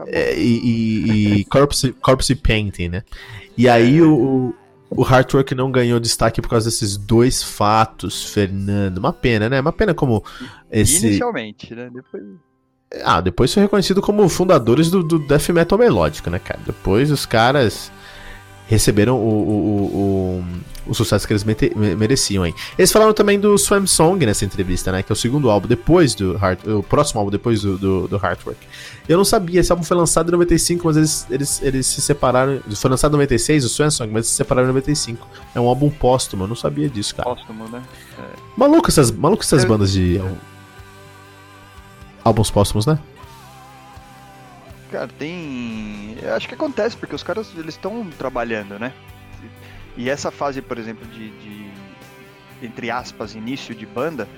[0.06, 3.02] É, e, e, e corpse, corpse Painting, né?
[3.56, 4.02] E aí é.
[4.02, 4.54] o,
[4.90, 8.98] o Heartwork não ganhou destaque por causa desses dois fatos, Fernando.
[8.98, 9.60] Uma pena, né?
[9.60, 10.24] Uma pena como
[10.70, 11.06] esse.
[11.06, 11.90] Inicialmente, né?
[11.92, 12.24] Depois.
[13.04, 16.60] Ah, depois foi reconhecido como fundadores do, do death metal melódico, né, cara?
[16.64, 17.90] Depois os caras
[18.66, 20.44] receberam o, o,
[20.86, 21.44] o, o sucesso que eles
[21.96, 22.54] mereciam aí.
[22.76, 25.02] Eles falaram também do Swam Song nessa entrevista, né?
[25.02, 28.16] Que é o segundo álbum depois do Heart, o próximo álbum depois do, do, do
[28.16, 28.58] Heartwork.
[29.08, 32.60] Eu não sabia, esse álbum foi lançado em 95, mas eles, eles, eles se separaram.
[32.74, 35.26] Foi lançado em 96, o Swam Song, mas eles se separaram em 95.
[35.54, 37.28] É um álbum póstumo, eu não sabia disso, cara.
[37.28, 37.82] Póstumo, né?
[38.18, 38.22] É.
[38.56, 39.66] Maluco essas, maluco essas é.
[39.66, 40.20] bandas de.
[42.24, 42.98] Álbuns póstumos, né?
[44.90, 46.16] Cara, tem.
[46.22, 48.92] Eu acho que acontece, porque os caras eles estão trabalhando, né?
[49.96, 51.70] E essa fase, por exemplo, de, de,
[52.62, 54.28] entre aspas, início de banda,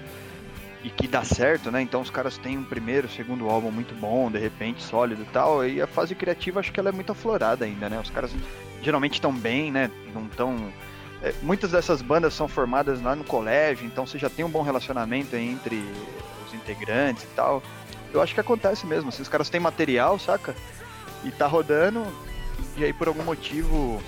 [0.82, 1.82] e que dá certo, né?
[1.82, 5.66] Então os caras têm um primeiro, segundo álbum muito bom, de repente, sólido e tal,
[5.66, 7.98] e a fase criativa acho que ela é muito aflorada ainda, né?
[8.00, 8.30] Os caras
[8.82, 9.90] geralmente estão bem, né?
[10.14, 10.72] Não estão.
[11.20, 14.62] É, muitas dessas bandas são formadas lá no colégio, então você já tem um bom
[14.62, 15.84] relacionamento entre
[16.46, 17.62] os integrantes e tal.
[18.12, 20.54] Eu acho que acontece mesmo, assim, os caras têm material, saca?
[21.24, 22.06] E tá rodando,
[22.76, 24.00] e aí por algum motivo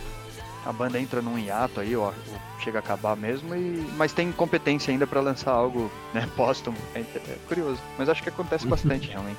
[0.64, 2.12] a banda entra num hiato aí, ó,
[2.62, 6.76] chega a acabar mesmo, e, mas tem competência ainda para lançar algo né, póstumo.
[6.94, 8.70] É, é, curioso, mas acho que acontece uhum.
[8.70, 9.38] bastante realmente.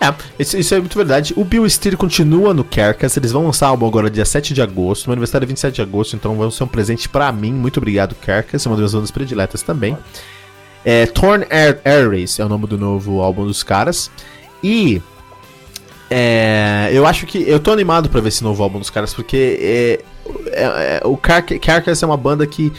[0.00, 1.32] É, isso, isso, é muito verdade.
[1.36, 3.16] O Bill Steer continua no Carcass.
[3.16, 5.06] Eles vão lançar álbum agora dia 7 de agosto.
[5.06, 7.52] Meu aniversário é 27 de agosto, então vai ser um presente para mim.
[7.52, 8.66] Muito obrigado, Carcass.
[8.66, 9.96] É uma das minhas bandas prediletas também.
[10.88, 14.08] É, Torn Air, Air Race é o nome do novo álbum dos caras.
[14.62, 15.02] E
[16.08, 17.42] é, eu acho que.
[17.42, 20.04] Eu tô animado pra ver esse novo álbum dos caras, porque é,
[20.52, 22.72] é, é o Car Carcass é uma banda que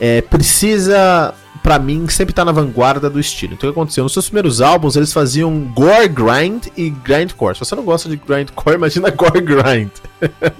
[0.00, 3.54] é, precisa, pra mim, sempre estar tá na vanguarda do estilo.
[3.54, 4.04] Então o que aconteceu?
[4.04, 7.56] Nos seus primeiros álbuns eles faziam gore grind e grindcore.
[7.56, 9.90] Se você não gosta de grindcore, imagina gore grind.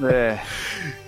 [0.02, 0.40] É.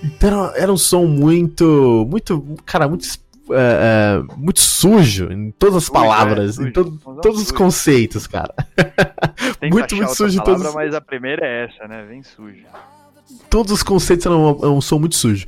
[0.04, 2.06] então era um som muito.
[2.08, 2.56] Muito.
[2.64, 3.08] Cara, muito
[3.52, 8.54] é, é, muito sujo em todas as palavras, é, em to todos os conceitos, cara.
[9.70, 10.74] muito, muito sujo em todos.
[10.74, 12.04] Mas a primeira é essa, né?
[12.08, 12.64] Vem sujo.
[13.48, 15.46] Todos os conceitos eram um, um som muito sujo.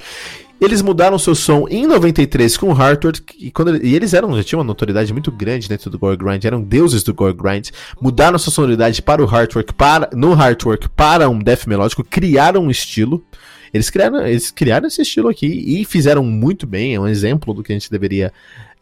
[0.62, 4.45] Eles mudaram seu som em 93 com o Hartford, e, quando, e eles eram, já
[4.45, 8.38] tinham uma notoriedade muito grande dentro do Gore Grind, eram deuses do Gore Grind, mudaram
[8.38, 13.25] sua sonoridade para o Heartwork, para, no Heartwork para um death melódico, criaram um estilo.
[13.72, 16.94] Eles criaram, eles criaram esse estilo aqui e fizeram muito bem.
[16.94, 18.32] É um exemplo do que a gente deveria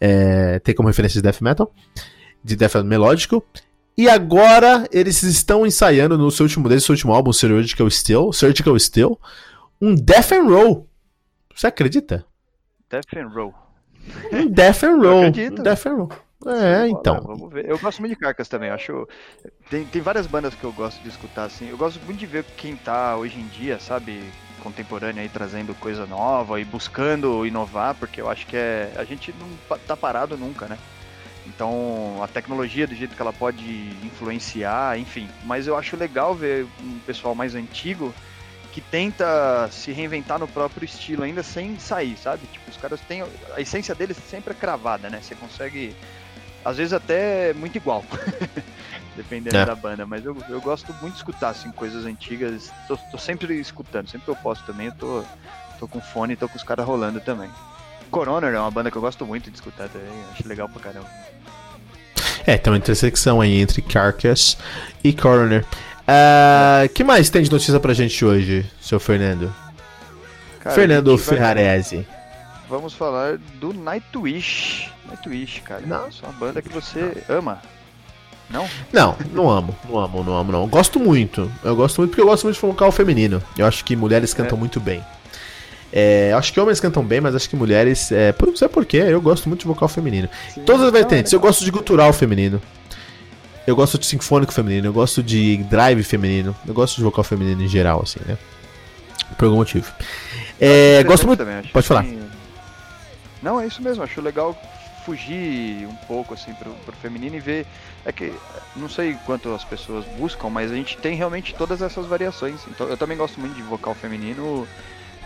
[0.00, 1.72] é, ter como referência de death metal,
[2.42, 3.44] de death melódico.
[3.96, 9.20] E agora eles estão ensaiando no seu último, desse último álbum, Surgical Steel, Surgical Steel,
[9.80, 10.88] um death and roll.
[11.54, 12.24] Você acredita?
[12.88, 13.54] Death and roll.
[14.32, 15.24] Um death and roll.
[15.26, 16.10] Um death and roll.
[16.46, 17.20] É, então.
[17.22, 17.68] vamos ver.
[17.68, 18.70] Eu gosto muito de Carcas também.
[18.70, 19.06] acho
[19.68, 21.68] tem, tem várias bandas que eu gosto de escutar assim.
[21.68, 24.22] Eu gosto muito de ver quem tá hoje em dia, sabe,
[24.60, 29.34] contemporânea aí trazendo coisa nova e buscando inovar, porque eu acho que é a gente
[29.38, 30.78] não tá parado nunca, né?
[31.46, 35.28] Então, a tecnologia do jeito que ela pode influenciar, enfim.
[35.44, 38.14] Mas eu acho legal ver um pessoal mais antigo
[38.72, 42.46] que tenta se reinventar no próprio estilo, ainda sem sair, sabe?
[42.46, 43.22] Tipo, os caras têm.
[43.54, 45.20] A essência deles sempre é cravada, né?
[45.20, 45.94] Você consegue
[46.64, 48.04] Às vezes até muito igual.
[49.16, 49.64] Dependendo É.
[49.66, 52.70] da banda, mas eu, eu gosto muito de escutar assim, coisas antigas.
[52.86, 55.24] Tô, tô sempre escutando, sempre que eu posso também, eu tô,
[55.78, 57.50] tô com fone e tô com os caras rolando também.
[58.10, 61.08] Coroner é uma banda que eu gosto muito de escutar também, acho legal pra caramba.
[62.46, 64.56] É, tem uma intersecção aí entre Carcass
[65.04, 65.64] e Coroner.
[66.08, 69.54] Ah, que mais tem de notícia pra gente hoje, seu Fernando?
[70.60, 72.06] Cara, Fernando vai- Ferrarese.
[72.68, 74.90] Vamos falar do Nightwish.
[75.06, 75.82] Nightwish, cara.
[75.84, 76.06] Não.
[76.06, 77.60] É uma banda que você ama.
[78.50, 78.66] Não?
[78.92, 80.66] Não, não amo, não amo, não amo, não.
[80.68, 81.50] Gosto muito.
[81.62, 83.40] Eu gosto muito porque eu gosto muito de vocal feminino.
[83.56, 84.58] Eu acho que mulheres cantam É.
[84.58, 85.04] muito bem.
[85.92, 88.10] É, acho que homens cantam bem, mas acho que mulheres.
[88.12, 90.28] É, por- não sei porquê, eu gosto muito de vocal feminino.
[90.66, 91.32] Todas as vertentes.
[91.32, 92.60] Eu gosto de gutural feminino.
[93.66, 94.86] Eu gosto de sinfônico feminino.
[94.88, 96.54] Eu gosto de drive feminino.
[96.66, 98.36] Eu gosto de vocal feminino em geral, assim, né?
[99.38, 99.92] Por algum motivo.
[100.60, 101.38] É, gosto muito.
[101.44, 102.02] Também, Pode falar.
[102.04, 102.18] que-
[103.42, 104.02] Não, é isso mesmo.
[104.02, 104.60] Acho legal
[105.04, 107.66] fugir um pouco assim pro, pro feminino e ver.
[108.04, 108.32] É que
[108.76, 112.60] não sei quanto as pessoas buscam, mas a gente tem realmente todas essas variações.
[112.68, 114.66] Então eu também gosto muito de vocal feminino,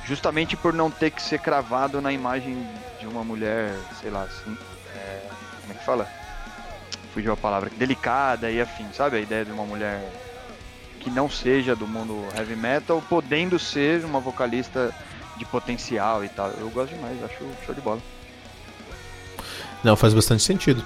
[0.04, 2.66] justamente por não ter que ser cravado na imagem
[2.98, 4.56] de uma mulher, sei lá, assim.
[4.96, 5.20] é,
[5.60, 6.08] como é que fala?
[7.12, 7.70] Fugiu a palavra.
[7.70, 9.16] Delicada e afim, sabe?
[9.16, 10.02] A ideia de uma mulher
[11.00, 14.92] que não seja do mundo heavy metal, podendo ser uma vocalista
[15.36, 16.50] de potencial e tal.
[16.58, 18.00] Eu gosto demais, acho show de bola.
[19.84, 20.82] Não, faz bastante sentido.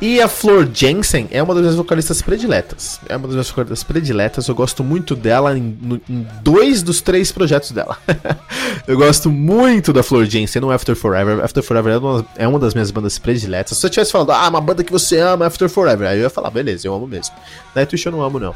[0.00, 3.00] E a Flor Jensen é uma das minhas vocalistas prediletas.
[3.08, 4.46] É uma das minhas vocalistas prediletas.
[4.46, 7.98] Eu gosto muito dela em, em dois dos três projetos dela.
[8.86, 11.44] eu gosto muito da Flor Jensen no After Forever.
[11.44, 13.76] After Forever é uma, é uma das minhas bandas prediletas.
[13.78, 16.30] Se eu tivesse falado, ah, uma banda que você ama, After Forever, aí eu ia
[16.30, 17.34] falar, beleza, eu amo mesmo.
[17.74, 18.54] Nightwish eu não amo, não.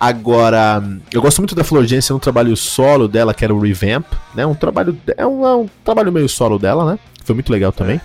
[0.00, 4.06] Agora, eu gosto muito da Flor Jensen no trabalho solo dela, que era o Revamp,
[4.34, 4.46] né?
[4.46, 6.98] Um trabalho, é um, é um trabalho meio solo dela, né?
[7.24, 8.00] Foi muito legal também.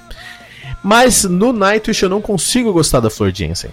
[0.84, 3.72] Mas no Nightwish eu não consigo gostar da Flor Jensen.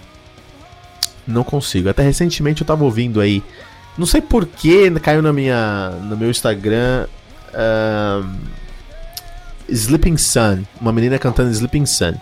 [1.27, 1.89] Não consigo.
[1.89, 3.43] Até recentemente eu tava ouvindo aí.
[3.97, 7.07] Não sei porquê caiu na minha, no meu Instagram.
[7.53, 8.23] ahn,
[9.67, 10.63] Sleeping Sun.
[10.79, 12.13] Uma menina cantando Sleeping Sun.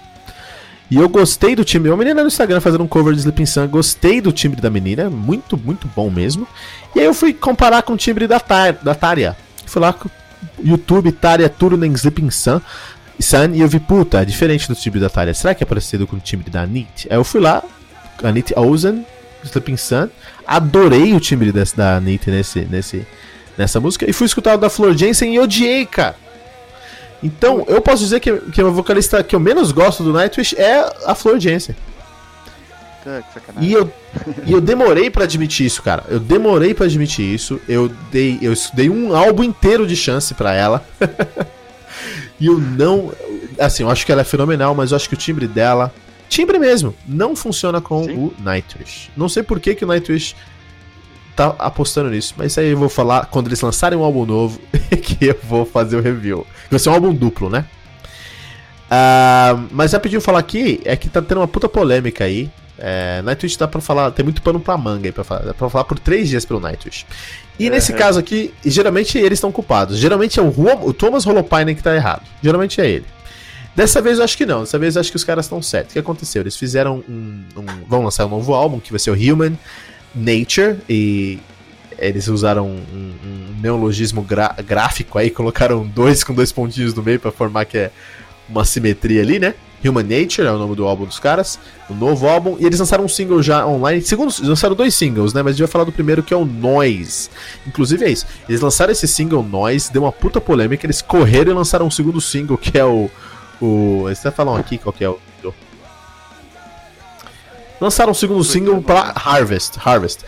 [0.92, 1.92] E eu gostei do timbre.
[1.92, 3.68] Uma menina no Instagram fazendo um cover de Sleeping Sun.
[3.68, 5.10] Gostei do timbre da menina.
[5.10, 6.48] Muito, muito bom mesmo.
[6.96, 9.38] E aí eu fui comparar com o timbre da, Tar da Tária.
[9.66, 10.10] Fui lá com
[10.64, 12.60] YouTube, Tária Turunen Sleeping Sun.
[13.20, 15.34] Sun, e eu vi, puta, é diferente do timbre da Tária.
[15.34, 17.08] Será que é parecido com o timbre da Anit?
[17.10, 17.64] Aí eu fui lá,
[18.24, 19.06] Anit Ozen,
[19.44, 20.10] Sleeping Sun.
[20.48, 23.06] Adorei o timbre desse, da Anit nesse, nesse,
[23.58, 24.10] nessa música.
[24.10, 26.16] E fui escutar o da Flor Jensen e odiei, cara.
[27.22, 30.90] Então, eu posso dizer que, que a vocalista que eu menos gosto do Nightwish é
[31.06, 31.76] a Flor Jensen.
[33.60, 33.92] E eu,
[34.46, 36.04] e eu demorei pra admitir isso, cara.
[36.08, 37.60] Eu demorei pra admitir isso.
[37.68, 40.86] Eu dei, eu dei um álbum inteiro de chance pra ela.
[42.40, 43.12] e eu não.
[43.60, 45.94] Assim, eu acho que ela é fenomenal, mas eu acho que o timbre dela.
[46.30, 48.12] Timbre mesmo, não funciona com Sim.
[48.12, 49.10] o Nightwish.
[49.18, 50.36] Não sei por que, que o Nightwish
[51.36, 54.60] tá apostando nisso, mas isso aí eu vou falar quando eles lançarem um álbum novo
[55.02, 56.46] que eu vou fazer o review.
[56.70, 57.66] Vai ser um álbum duplo, né?
[58.92, 62.50] Ah, mas rapidinho falar aqui é que tá tendo uma puta polêmica aí.
[62.78, 65.42] É, Nightwish dá pra falar, tem muito pano pra manga aí pra falar.
[65.42, 67.06] Dá pra falar por três dias pelo Nightwish.
[67.60, 67.96] E nesse É.
[67.96, 69.98] caso aqui, geralmente eles estão culpados.
[69.98, 70.48] Geralmente é o,
[70.88, 72.24] o Thomas Holopainen que tá errado.
[72.42, 73.06] Geralmente é ele.
[73.76, 74.62] Dessa vez eu acho que não.
[74.62, 75.92] Dessa vez eu acho que os caras estão certos.
[75.92, 76.42] O que aconteceu?
[76.42, 79.58] Eles fizeram um, um- Vão lançar um novo álbum que vai ser o Human
[80.16, 80.78] Nature.
[80.90, 81.40] E
[81.98, 84.26] eles usaram um, um neologismo
[84.66, 87.92] gráfico aí, colocaram dois com dois pontinhos no meio pra formar que é
[88.48, 89.54] uma simetria ali, né?
[89.84, 93.06] Human Nature é o nome do álbum dos caras, o novo álbum, e eles lançaram
[93.06, 94.02] um single já online.
[94.02, 95.42] Segundo, lançaram dois singles, né?
[95.42, 97.30] Mas a gente vai falar do primeiro que é o Noise.
[97.66, 98.26] Inclusive é isso.
[98.48, 100.86] Eles lançaram esse single Noise, deu uma puta polêmica.
[100.86, 103.10] Eles correram e lançaram um segundo single que é o.
[103.62, 105.20] o eles até falam aqui qual que é o.
[107.80, 109.78] Lançaram um segundo single para Harvest.
[109.84, 110.26] Harvest.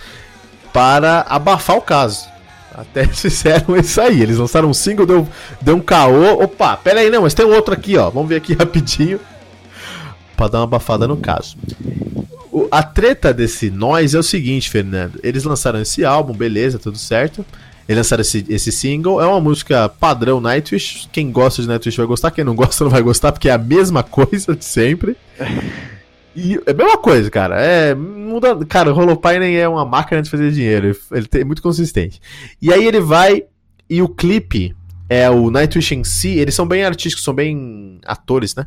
[0.72, 2.30] Para abafar o caso.
[2.74, 4.22] Até fizeram isso aí.
[4.22, 5.28] Eles lançaram um single, deu,
[5.60, 6.42] deu um caô.
[6.42, 8.10] Opa, pera aí, não, mas tem um outro aqui, ó.
[8.10, 9.20] Vamos ver aqui rapidinho.
[10.42, 11.56] Pra dar uma abafada no caso.
[12.52, 15.20] O- a treta desse Nós é o seguinte, Fernando.
[15.22, 17.46] Eles lançaram esse álbum, beleza, tudo certo.
[17.88, 19.22] Eles lançaram esse, esse single.
[19.22, 21.08] É uma música padrão Nightwish.
[21.12, 23.58] Quem gosta de Nightwish vai gostar, quem não gosta não vai gostar, porque é a
[23.60, 25.16] mesma coisa de sempre.
[26.36, 27.62] E é a mesma coisa, cara.
[27.62, 27.94] É.
[27.94, 30.98] Muda, cara, o Holopainen é uma máquina de fazer dinheiro.
[31.12, 32.20] Ele- é muito consistente.
[32.60, 33.44] E aí ele vai.
[33.88, 34.76] E o clipe
[35.08, 36.30] é o Nightwish em si.
[36.30, 38.66] Eles são bem artísticos, são bem atores, né?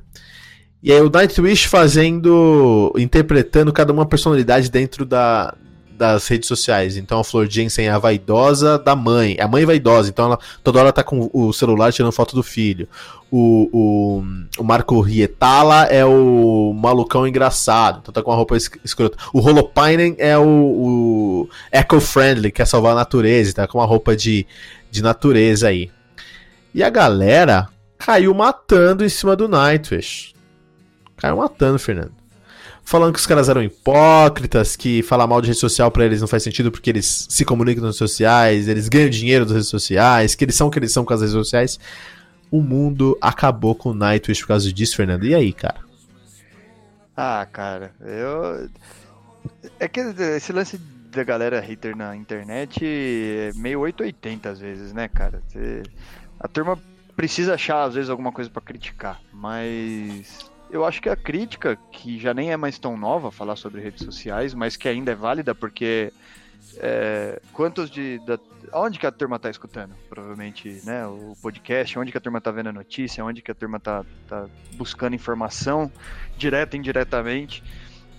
[0.85, 2.93] E aí o Nightwish fazendo.
[2.99, 5.55] interpretando cada uma personalidade dentro da.
[5.97, 6.99] das redes sociais.
[6.99, 9.37] Então a Flor Jensen é a vaidosa da mãe.
[9.41, 12.43] A mãe é vaidosa, então ela toda hora tá com o celular tirando foto do
[12.43, 12.87] filho.
[13.31, 14.25] O, o,
[14.59, 19.17] o Marco Rietala é o malucão engraçado, então tá com uma roupa es- escrota.
[19.33, 24.47] O Holopainen é o, o eco-friendly, quer salvar a natureza, tá com uma roupa de,
[24.91, 25.91] de natureza aí.
[26.75, 27.69] E a galera
[27.99, 30.34] caiu matando em cima do Nightwish.
[31.25, 32.13] Caiu matando, Fernando.
[32.83, 36.29] Falando que os caras eram hipócritas, que falar mal de rede social pra eles não
[36.29, 40.35] faz sentido porque eles se comunicam nas redes sociais, eles ganham dinheiro das redes sociais,
[40.35, 41.81] que eles são o que eles são com as redes sociais.
[42.51, 45.25] O mundo acabou com o Nightwish por causa disso, Fernando.
[45.25, 45.79] E aí, cara?
[47.17, 48.69] Ah, cara, eu.
[49.81, 50.77] É que esse lance
[51.11, 55.43] da galera hater na internet é meio 880 às vezes, né, cara?
[56.39, 56.79] A turma
[57.17, 60.53] precisa achar, às vezes, alguma coisa pra criticar, mas.
[60.75, 64.05] Eu acho que a crítica, que já nem é mais tão nova falar sobre redes
[64.05, 66.13] sociais, mas que ainda é válida porque.
[66.79, 68.19] é, quantos de.
[68.27, 68.41] Da,
[68.73, 69.95] onde que a turma tá escutando?
[70.09, 71.07] Provavelmente, né?
[71.07, 74.05] O podcast, onde que a turma tá vendo a notícia, onde que a turma tá,
[74.27, 75.93] tá buscando informação
[76.37, 77.63] direta e indiretamente.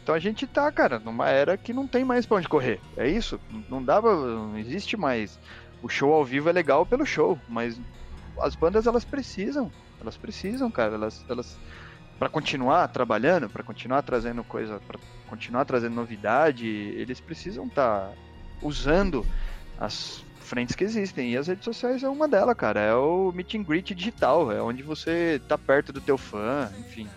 [0.01, 2.80] Então a gente tá, cara, numa era que não tem mais pra onde correr.
[2.95, 3.38] É isso.
[3.70, 5.38] Não pra, Não existe mais.
[5.84, 7.78] O show ao vivo é legal pelo show, mas
[8.39, 9.70] as bandas elas precisam.
[9.99, 10.95] Elas precisam, cara.
[10.95, 11.26] Elas.
[11.28, 11.60] elas
[12.18, 14.99] para continuar trabalhando, para continuar trazendo coisa, para
[15.30, 18.11] continuar trazendo novidade, eles precisam estar
[18.61, 19.26] usando
[19.78, 21.32] as frentes que existem.
[21.32, 22.80] E as redes sociais é uma delas, cara.
[22.80, 27.09] É o meet and greet digital, é onde você tá perto do teu fã, enfim.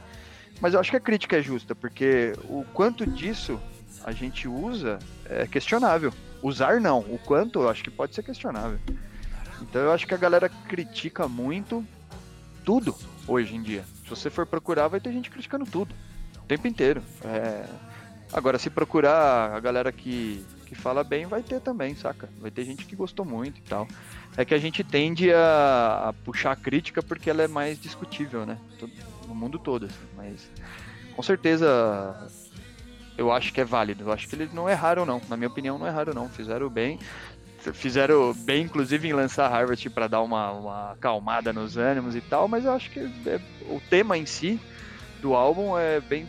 [0.61, 3.61] Mas eu acho que a crítica é justa, porque o quanto disso
[4.05, 6.13] a gente usa é questionável.
[6.43, 8.79] Usar não, o quanto eu acho que pode ser questionável.
[9.63, 11.85] Então eu acho que a galera critica muito
[12.65, 12.95] tudo
[13.29, 13.85] hoje em dia.
[14.03, 15.95] Se você for procurar, vai ter gente criticando tudo.
[16.43, 17.03] O tempo inteiro.
[17.25, 17.67] É,
[18.33, 22.29] Agora, se procurar a galera que, que fala bem, vai ter também, saca?
[22.41, 23.89] Vai ter gente que gostou muito e tal.
[24.37, 28.45] É que a gente tende a, a puxar a crítica porque ela é mais discutível,
[28.45, 28.59] né?
[29.27, 30.07] No mundo todo, assim.
[30.15, 30.51] Mas
[31.17, 32.31] com certeza
[33.17, 34.05] eu acho que é válido.
[34.05, 35.23] Eu acho que eles não erraram, não.
[35.29, 36.29] Na minha opinião, não erraram, não.
[36.29, 36.99] Fizeram bem.
[37.73, 42.49] Fizeram bem, inclusive, em lançar Harvest para dar uma, uma acalmada nos ânimos e tal,
[42.49, 44.59] mas eu acho que é- o tema em si
[45.21, 46.27] do álbum é bem,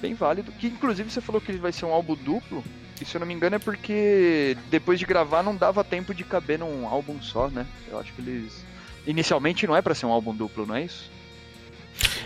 [0.00, 0.52] bem válido.
[0.52, 2.62] Que inclusive você falou que ele vai ser um álbum duplo.
[3.00, 6.24] E se eu não me engano é porque depois de gravar não dava tempo de
[6.24, 7.64] caber num álbum só, né?
[7.90, 8.64] Eu acho que eles.
[9.06, 11.10] Inicialmente não é pra ser um álbum duplo, não é isso?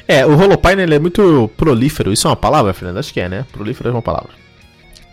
[0.09, 2.13] É, o Holopine ele é muito prolífero.
[2.13, 2.99] Isso é uma palavra, Fernando?
[2.99, 3.47] Acho que é, né?
[3.53, 4.42] Prolífero é uma palavra.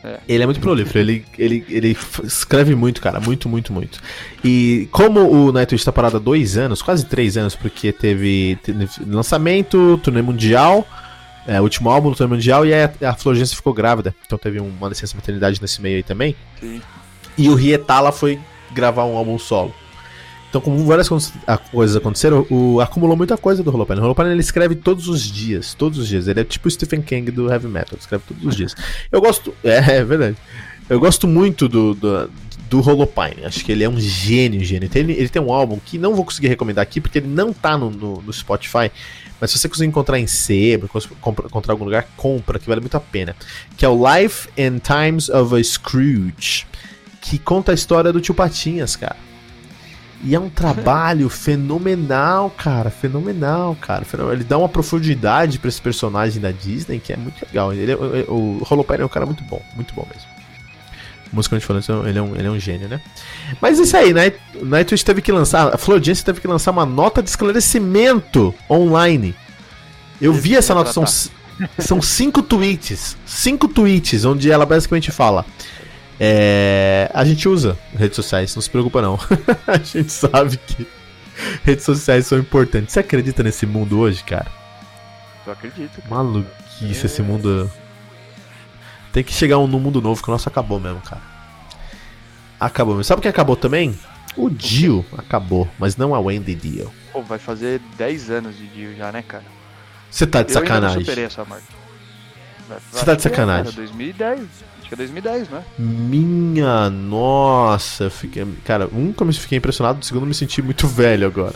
[0.03, 0.19] É.
[0.27, 3.99] Ele é muito prolífero, ele, ele, ele escreve muito, cara, muito, muito, muito.
[4.43, 8.87] E como o Nightwish tá parado há dois anos, quase três anos, porque teve, teve
[9.05, 10.87] lançamento, turnê mundial,
[11.45, 14.59] é, último álbum do turnê mundial, e aí a, a Florgência ficou grávida, então teve
[14.59, 16.35] uma licença maternidade nesse meio aí também.
[16.61, 16.81] Sim.
[17.37, 18.39] E o Rietala foi
[18.71, 19.73] gravar um álbum solo.
[20.49, 24.01] Então, como várias coisas aconteceram, o, acumulou muita coisa do Holopainen.
[24.01, 26.27] O Holopainen ele escreve todos os dias, todos os dias.
[26.27, 28.75] Ele é tipo o Stephen King do heavy metal, ele escreve todos os dias.
[29.11, 30.35] Eu gosto, é, é verdade.
[30.89, 32.29] Eu gosto muito do, do,
[32.67, 33.45] do Holopainen.
[33.45, 34.89] Acho que ele é um gênio, gênio.
[34.89, 37.53] Tem- Ele, ele tem um álbum que não vou conseguir recomendar aqui porque ele não
[37.53, 38.91] tá no, no, no Spotify.
[39.39, 40.89] Mas se você conseguir encontrar em sebo,
[41.45, 43.35] encontrar algum lugar, compra, que vale muito a pena.
[43.77, 46.65] Que é o Life and Times of a Scrooge
[47.21, 49.15] que conta a história do tio Patinhas, cara.
[50.23, 52.89] E é um trabalho fenomenal, cara.
[52.89, 54.03] Fenomenal, cara.
[54.03, 54.35] Fenomenal.
[54.35, 57.73] Ele dá uma profundidade pra esse personagem da Disney que é muito legal.
[57.73, 57.95] Ele é-
[58.27, 60.27] o o Holopainen é um cara muito bom, muito bom mesmo.
[61.31, 62.99] Musicalmente falando, ele é um, ele é um gênio, né?
[63.61, 67.21] Mas isso aí, Night, Nightwish teve que lançar, a Florence teve que lançar uma nota
[67.21, 69.35] de esclarecimento online.
[70.19, 71.05] Eu vi essa nota, são,
[71.77, 73.15] são cinco tweets.
[73.27, 75.45] Cinco tweets, onde ela basicamente fala.
[76.19, 79.17] É, a gente usa redes sociais, não se preocupa não.
[79.65, 80.85] a gente sabe que
[81.63, 82.93] redes sociais são importantes.
[82.93, 84.47] Você acredita nesse mundo hoje, cara?
[85.47, 86.01] Eu acredito.
[86.01, 86.09] cara.
[86.15, 87.71] Maluquice, esse mundo.
[89.13, 91.21] Tem que chegar um- num mundo novo, que o nosso acabou mesmo, cara.
[92.59, 93.05] Acabou mesmo.
[93.05, 93.97] Sabe quem acabou também?
[94.35, 96.93] O Dio acabou, mas não a Wendy Dio.
[97.11, 99.43] Pô, vai fazer 10 anos de Dio já, né, cara?
[100.11, 100.99] Você tá de Eu ainda não sacanagem.
[101.05, 101.63] superei essa marca.
[102.91, 103.63] Você tá de que é, sacanagem.
[103.65, 104.39] cara, 2010.
[104.89, 105.63] Acho que é 2010, né?
[105.77, 108.43] Minha nossa, fiquei.
[108.65, 111.53] Cara, um, como eu fiquei impressionado, segundo, eu me senti muito velho agora.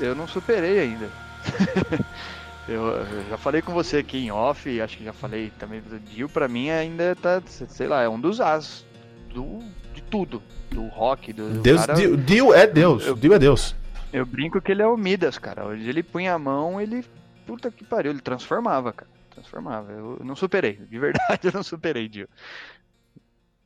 [0.00, 1.10] Eu não superei ainda.
[2.66, 5.98] eu, eu já falei com você aqui em off, acho que já falei também do
[6.00, 8.84] Dio, pra mim ainda tá, sei lá, é um dos as
[9.32, 9.60] do,
[9.94, 10.42] de tudo.
[10.70, 13.74] Do rock, do, Deus, cara- Dio, Dio é Deus, eu- Dio é Deus.
[14.12, 15.66] Eu brinco que ele é o Midas, cara.
[15.66, 17.04] Onde ele punha a mão, ele.
[17.46, 19.10] Puta que pariu, ele transformava, cara.
[19.36, 19.92] Transformava.
[19.92, 20.72] Eu não superei.
[20.74, 22.28] De verdade, eu não superei, Dio.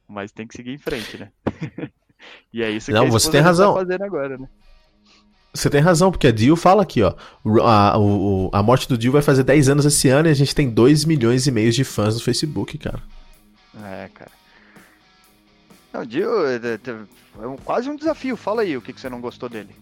[0.09, 1.31] Mas tem que seguir em frente, né?
[2.53, 3.73] e é isso Não, que você tem dele razão.
[3.75, 4.49] tá fazendo agora, né?
[5.55, 7.15] Você tem razão, porque a Dio fala aqui, ó.
[7.45, 10.31] o- A, o- o- a morte do Dio vai fazer 10 anos esse ano e
[10.31, 13.03] a gente tem 2 milhões e meio de fãs no Facebook, cara.
[13.85, 14.31] É, cara.
[15.93, 18.37] Não, Dio é, é, é um- quase um desafio.
[18.37, 19.75] Fala aí o que, que você não gostou dele.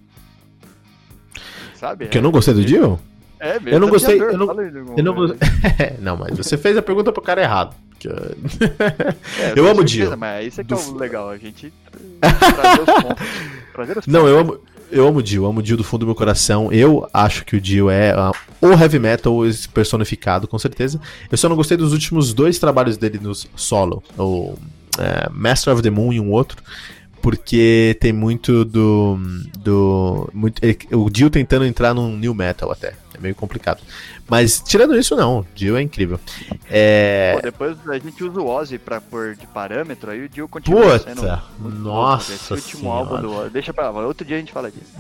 [1.74, 2.04] Sabe?
[2.06, 2.98] Porque eu não gostei do Dio?
[3.40, 4.48] É, meio eu não gostei- eu não-
[4.96, 5.14] Eu não
[6.00, 7.74] não, mas você fez a pergunta pro cara errado.
[7.90, 10.16] porque- É, Eu amo o Dio.
[10.16, 11.72] Mas isso é que é o legal, a gente
[12.20, 13.26] trazer os pontos.
[13.74, 14.30] Trazer os Não, pontos.
[14.32, 14.58] eu amo,
[14.90, 16.72] eu amo o Dio, amo o Dio do fundo do meu coração.
[16.72, 19.34] Eu acho que o Dio é ah, o heavy metal
[19.72, 21.00] personificado, com certeza.
[21.30, 24.56] Eu só não gostei dos últimos dois trabalhos dele no solo, o
[24.98, 26.60] é, Master of the Moon e um outro,
[27.28, 29.18] porque tem muito do.
[29.58, 32.94] do muito, ele- o Dio tentando entrar num new metal até.
[33.14, 33.80] É meio complicado.
[34.26, 35.40] Mas tirando isso, não.
[35.40, 36.18] O Dio é incrível.
[36.70, 37.32] É.
[37.36, 40.98] Pô, depois a gente usa o Ozzy pra pôr de parâmetro, aí o Dio continua
[40.98, 41.42] sendo Puta!
[41.58, 42.98] bom, Nossa Esse último senhora.
[42.98, 43.50] álbum do Ozzy.
[43.50, 44.92] Deixa pra lá, outro dia a gente fala disso.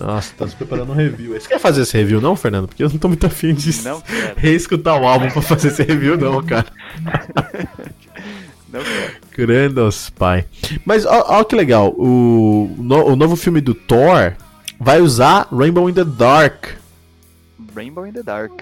[0.00, 1.32] Nossa, tá se preparando um review.
[1.32, 2.68] Você quer fazer esse review, não, Fernando?
[2.68, 3.70] Porque eu não tô muito afim de
[4.36, 6.66] reescutar o álbum pra fazer esse review, não, cara.
[8.74, 9.14] não quero.
[9.46, 10.44] Grandos pai.
[10.84, 14.32] Mas ó que legal, o, no- o novo filme do Thor
[14.80, 16.66] vai usar Rainbow in the Dark.
[17.74, 18.52] Rainbow in the Dark.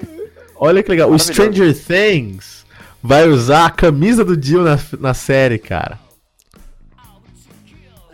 [0.56, 1.10] Olha que legal.
[1.10, 1.18] O.
[1.18, 2.64] Stranger Things
[3.02, 5.98] vai usar a camisa do Dio na, na série, cara.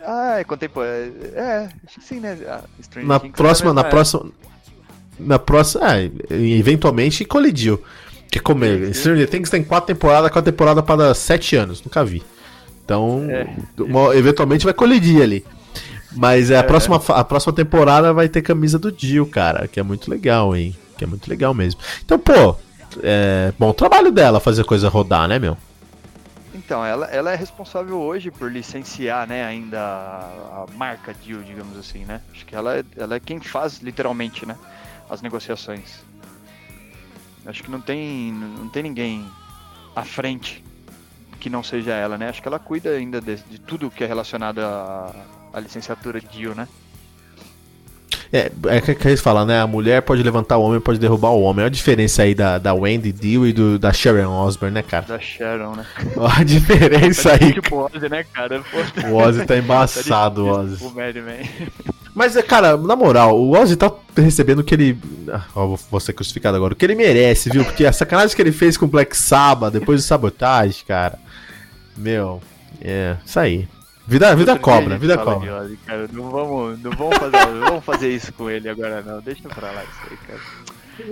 [0.05, 1.13] Ah, é contemporâneo.
[1.35, 2.37] É, acho que sim, né?
[2.47, 2.63] Ah,
[3.03, 3.89] Na Things próxima, é na mesmo, é.
[3.91, 4.31] próxima,
[5.19, 7.81] na próxima, é, eventualmente colidiu.
[8.31, 12.21] Que como é, Stranger Things tem quatro temporadas, quatro temporadas para sete anos, nunca vi.
[12.85, 13.47] Então, É.
[13.79, 15.45] uma- eventualmente vai colidir ali.
[16.11, 19.79] Mas é, a, próxima, fa- a próxima temporada vai ter camisa do Dio, cara, que
[19.79, 20.75] é muito legal, hein?
[20.97, 21.79] Que é muito legal mesmo.
[22.03, 22.55] Então, pô,
[23.03, 25.55] é bom trabalho dela fazer coisa rodar, né, meu?
[26.53, 31.77] Então, ela, ela é responsável hoje por licenciar, né, ainda a, a marca Dio, digamos
[31.77, 32.21] assim, né?
[32.33, 34.55] Acho que ela é, ela é quem faz, literalmente, né,
[35.09, 36.07] as negociações.
[37.49, 39.25] Acho que não tem, não tem ninguém
[39.95, 40.63] à frente
[41.39, 42.29] que não seja ela, né?
[42.29, 45.15] Acho que ela cuida ainda de, de tudo que é relacionado à,
[45.53, 46.67] à licenciatura Dio, né?
[48.31, 49.59] É, é que, que eles falam, né?
[49.59, 51.63] A mulher pode levantar o homem, pode derrubar o homem.
[51.63, 55.05] Olha a diferença aí da, da Wendy Dio e do, da Sharon Osbourne, né, cara?
[55.07, 55.85] Da Sharon, né?
[56.15, 57.53] Olha a diferença aí.
[57.53, 58.61] Tipo o Ozzy, né, cara?
[58.61, 60.93] Pô, O Ozzy tá embaçado, o difícil Ozzy.
[60.93, 61.49] O Madman.
[62.19, 64.97] Mas, é, cara, na moral, o Ozzy tá recebendo o que ele.
[65.31, 66.73] Ah, ó, vou- vou ser crucificado agora.
[66.73, 67.63] O que ele merece, viu?
[67.63, 71.17] Porque a sacanagem que ele fez com o Black Sabbath depois do sabotagem, cara.
[71.95, 72.41] Meu,
[72.81, 73.69] é, isso aí.
[74.05, 75.61] Vida, vida cobra, vida cobra.
[75.63, 76.09] Ozzy, cara.
[76.11, 79.21] Não vamos, não vamos fazer, não vamos fazer isso com ele agora não.
[79.21, 80.39] Deixa pra lá isso aí, cara.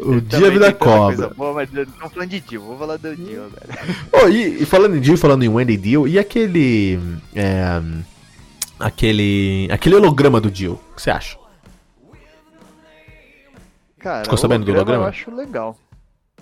[0.05, 1.29] O Ele dia também vida cobra.
[1.29, 4.25] Boa, mas não falando de Dio, vou falar do Dio agora.
[4.25, 6.99] Ô, e, e falando em Dio, falando em Wendy Dio, e aquele.
[7.33, 7.81] é,
[8.79, 9.67] aquele.
[9.71, 11.37] aquele holograma do Dio, o que você acha?
[13.99, 15.05] Cara, Ficou sabendo do holograma?
[15.05, 15.77] Eu acho legal.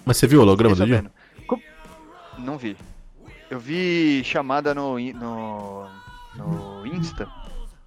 [0.05, 1.09] Mas você viu o holograma do Fiquei Dio?
[1.09, 1.45] sabendo.
[1.47, 1.59] Co-
[2.37, 2.75] Não vi.
[3.49, 5.87] Eu vi chamada no, no,
[6.35, 7.27] no Insta,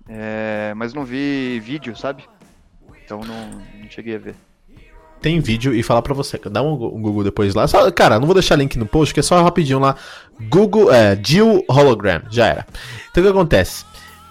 [0.08, 2.24] é, mas não vi vídeo, sabe?
[3.04, 4.34] Então não, não cheguei a ver.
[5.20, 6.38] Tem vídeo e falar pra você.
[6.50, 7.66] Dá um, Google depois lá.
[7.66, 9.96] Só- cara, não vou deixar link no post, que é só rapidinho lá.
[10.48, 12.22] Google, é, Dio Hologram.
[12.30, 12.66] Já era.
[13.10, 13.84] Então o que acontece?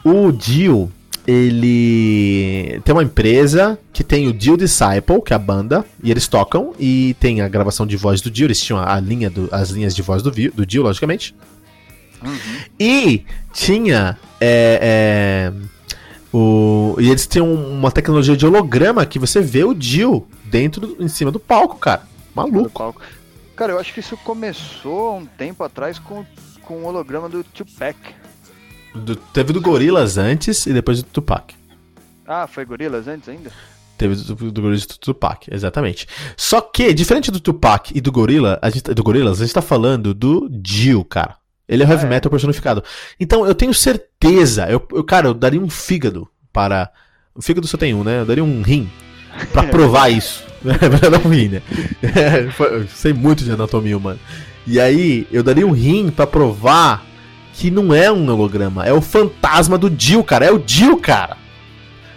[0.08, 0.91] O Dio,
[1.26, 6.28] ele tem uma empresa que tem o Dio Disciple, que é a banda, e eles
[6.28, 9.70] tocam, e tem a gravação de voz do Dio, eles tinham a linha do, as
[9.70, 11.36] linhas de voz do, do Dio, logicamente.
[12.80, 14.18] E tinha.
[14.39, 15.68] É, é,
[16.34, 20.95] o, e eles têm um- uma tecnologia de holograma que você vê o Dio dentro,
[20.99, 22.03] em cima do palco, cara.
[22.34, 22.70] Maluco.
[22.70, 23.01] palco.
[23.55, 26.24] Cara, eu acho que isso começou há um tempo atrás com,
[26.62, 27.97] com o holograma do Tupac.
[28.97, 31.53] Do- teve do Gorilas antes e depois do Tupac.
[32.25, 33.51] Ah, foi Gorilas antes ainda?
[33.97, 36.05] Teve do, do Gorillaz e do Tupac, exatamente.
[36.35, 39.61] Só que, diferente do Tupac e do Gorilla, a gente, do Gorillaz, a gente tá
[39.61, 41.35] falando do Dio, cara.
[41.67, 42.09] Ele é o heavy Ah, é?
[42.11, 42.83] metal personificado.
[43.19, 46.91] Então, eu tenho certeza, eu, eu- cara, eu daria um fígado para...
[47.33, 48.19] O fígado só tem um, né?
[48.21, 48.87] Eu daria um rim
[49.51, 50.43] pra provar isso.
[50.63, 51.61] Não um rim, né?
[52.59, 54.19] Eu sei muito de anatomia humana.
[54.65, 57.05] E aí, eu daria um rim pra provar
[57.58, 60.45] que não é um holograma, é o fantasma do Dio, cara.
[60.45, 61.36] É o Dio, cara.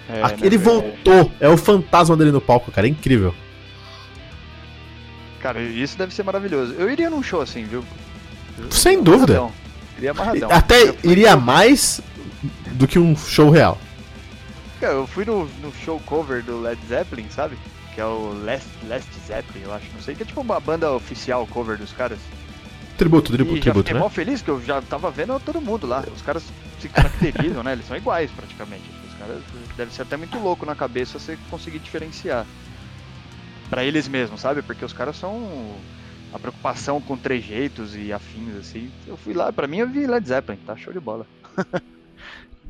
[0.07, 1.33] É, Aqui né, ele é, voltou.
[1.41, 2.87] É o fantasma dele no palco, cara.
[2.87, 3.35] É incrível.
[5.41, 6.75] Cara, isso deve ser maravilhoso.
[6.75, 7.83] Eu iria num show assim, viu?
[8.71, 9.39] Sem dúvida.
[9.39, 9.53] Amarradão.
[9.97, 10.51] Iria amarradão.
[10.53, 12.03] Até iria mais
[12.73, 13.79] do que um show real.
[14.79, 17.57] Cara, eu fui no, no show cover do Led Zeppelin, sabe?
[17.95, 19.87] Que é o Last, Last Zeppelin, eu acho.
[19.95, 22.19] Não sei, que é tipo uma banda oficial cover dos caras.
[22.97, 24.01] Tributo, tributo, e tributo, fiquei né?
[24.01, 26.05] mó feliz que eu já tava vendo todo mundo lá.
[26.15, 26.43] Os caras
[26.79, 27.73] se caracterizam, né?
[27.73, 28.85] Eles são iguais praticamente.
[29.09, 29.43] Os caras
[29.77, 32.47] deve ser até muito louco na cabeça você conseguir diferenciar.
[33.69, 34.63] Pra eles mesmos, sabe?
[34.63, 35.75] Porque os caras são
[36.33, 38.91] a preocupação com trejeitos e afins assim.
[39.07, 41.27] Eu fui lá, pra mim eu vi Led Zeppelin, tá show de bola.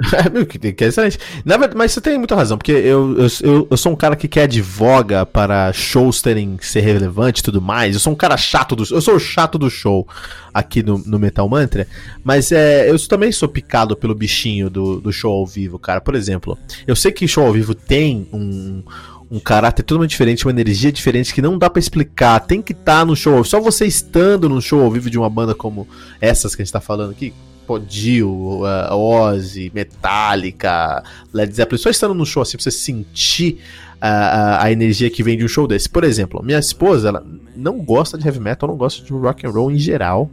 [0.49, 1.19] Que, é excelente.
[1.45, 4.27] Na verdade, mas você tem muita razão, porque eu, eu, eu, sou um cara que,
[4.27, 7.95] que advoga para shows terem ser relevante e tudo mais.
[7.95, 10.07] Eu sou um cara chato do Eu sou o chato do show
[10.53, 11.87] aqui no, no Metal Mantra.
[12.25, 16.01] Mas é, eu também sou picado pelo bichinho do, do show ao vivo, cara.
[16.01, 18.83] Por exemplo, eu sei que show ao vivo tem um.
[19.33, 22.41] Um caráter totalmente diferente, uma energia diferente que não dá pra explicar.
[22.41, 23.45] Tem que estar no show.
[23.45, 25.87] Só você estando no show ao vivo de uma banda como
[26.21, 27.33] essas que a gente tá falando aqui,
[27.71, 33.61] pô, Dio, uh, Ozzy, Metallica, Led Zeppelin, só estando no show assim, pra você sentir
[34.01, 35.89] a, a energia que vem de um show desse.
[35.89, 39.51] Por exemplo, minha esposa, ela não gosta de heavy metal, não gosta de rock and
[39.51, 40.29] roll em geral.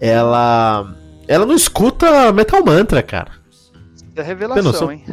[0.00, 0.92] Ela
[1.28, 3.30] ela não escuta Metal Mantra, cara.
[4.16, 5.04] É revelação, hein?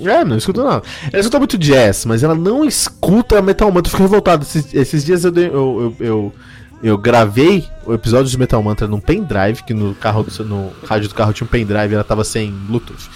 [0.00, 0.82] É, não escuta nada.
[1.12, 3.88] Ela escuta muito jazz, mas ela não escuta Metal Mantra.
[3.88, 4.42] Eu fico revoltado.
[4.42, 6.32] Esses, esses dias eu, dei- eu, eu, eu,
[6.82, 11.08] eu gravei o episódio de Metal Mantra num pendrive, que no carro do- no rádio
[11.08, 13.08] do carro tinha um pendrive e ela tava sem Bluetooth.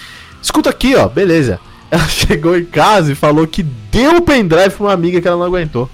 [0.42, 1.60] Escuta aqui, ó, beleza.
[1.90, 5.36] Ela chegou em casa e falou que deu o pendrive pra uma amiga que ela
[5.36, 5.90] não aguentou.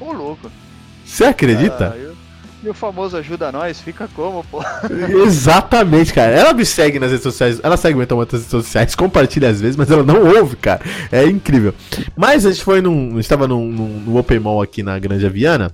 [0.00, 0.48] Ô louco.
[1.04, 1.92] Você acredita?
[1.92, 2.12] Ah, e, o-
[2.64, 4.62] e o famoso ajuda nós, fica como, pô?
[5.26, 6.30] Exatamente, cara.
[6.30, 9.48] Ela me segue nas redes sociais, ela segue o Metal Mantra nas redes sociais, compartilha
[9.48, 10.80] às vezes, mas ela não ouve, cara.
[11.10, 11.74] É incrível.
[12.16, 13.10] Mas a gente foi num.
[13.12, 15.72] A gente tava num, num, no Open Mall aqui na Grande Viana.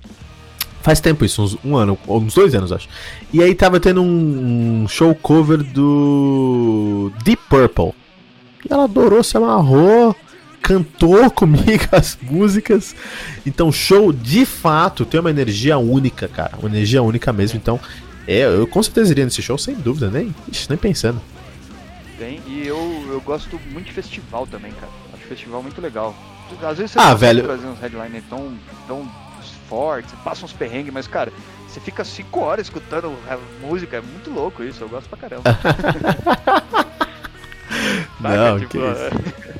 [0.81, 2.87] Faz tempo isso, uns um ano, uns dois anos, acho.
[3.33, 7.91] E aí tava tendo um, um show cover do Deep Purple.
[8.69, 10.15] E ela adorou, se amarrou,
[10.61, 12.95] cantou comigo as músicas.
[13.45, 16.53] Então, show de fato tem uma energia única, cara.
[16.59, 17.57] Uma energia única mesmo.
[17.57, 17.79] Então,
[18.27, 21.19] é, eu com certeza iria nesse show, sem dúvida, nem, ixi, nem pensando.
[22.17, 24.91] Tem, e eu, eu gosto muito de festival também, cara.
[25.13, 26.15] Acho festival muito legal.
[26.63, 27.43] Às vezes você Ah, consegue velho.
[27.43, 28.51] trazer uns headliners tão,
[28.87, 29.07] tão
[29.69, 31.31] fortes, você passa uns perrengues, mas, cara,
[31.67, 33.15] você fica 5 horas escutando
[33.61, 35.43] música, é muito louco isso, eu gosto pra caramba.
[38.19, 39.55] Não, tipo, que isso.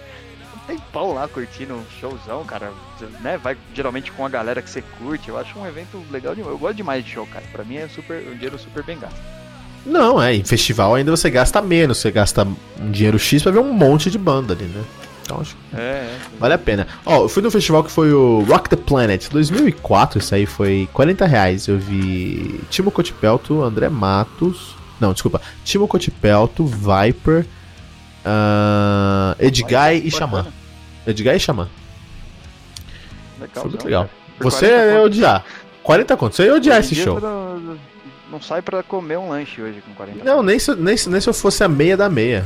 [0.55, 2.74] um tempão lá curtindo um showzão, cara.
[3.22, 3.38] Né?
[3.38, 5.30] Vai geralmente com a galera que você curte.
[5.30, 6.53] Eu acho um evento legal demais.
[6.53, 7.45] Eu gosto demais de show, cara.
[7.51, 9.20] Pra mim é super, um dinheiro super bem gasto.
[9.86, 12.45] Não, é, em festival ainda você gasta menos, você gasta
[12.80, 14.84] um dinheiro X pra ver um monte de banda ali, né?
[15.30, 16.18] Então acho que É, é.
[16.40, 16.88] vale a pena.
[17.06, 20.90] Ó, eu fui no festival que foi o Rock the Planet 2004, isso aí foi
[20.92, 21.68] 40 reais.
[21.68, 24.76] Eu vi Timo Cotipelto, André Matos.
[25.00, 25.40] Não, desculpa.
[25.64, 27.46] Timo Cotipelto, Viper,
[29.40, 30.12] Edguy e.
[30.12, 30.48] Xamã.
[31.06, 31.68] Edguy e Xamã.
[33.40, 34.10] Legal, Foi muito legal.
[34.38, 35.46] Por Você 40 ia odiar.
[35.84, 36.36] 40 conto.
[36.36, 37.20] Você ia odiar esse show.
[37.20, 37.78] Não,
[38.32, 41.22] não sai pra comer um lanche hoje com 40 Não, nem se, nem, se- nem
[41.22, 42.46] se eu fosse a meia da meia.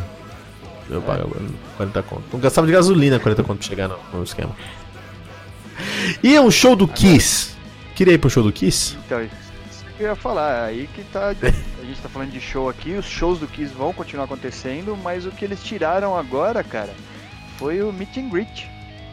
[0.90, 1.02] Eu É.
[1.02, 1.30] pagava
[1.78, 2.24] 40 conto.
[2.34, 4.56] Não gastava de gasolina 40 conto pra chegar no, no esquema.
[6.22, 7.54] E é um show do Kiss.
[7.96, 8.98] Queria ir pro show do Kiss?
[9.06, 11.30] Então, isso que eu ia falar, aí que tá.
[11.82, 15.26] A gente tá falando de show aqui, os shows do Kiss vão continuar acontecendo, mas
[15.26, 16.94] o que eles tiraram agora, cara,
[17.58, 18.70] foi o meet and greet.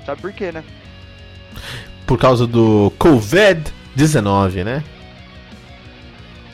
[0.06, 0.62] Sabe por quê, né?
[2.06, 4.84] Por causa do Covid-19, né?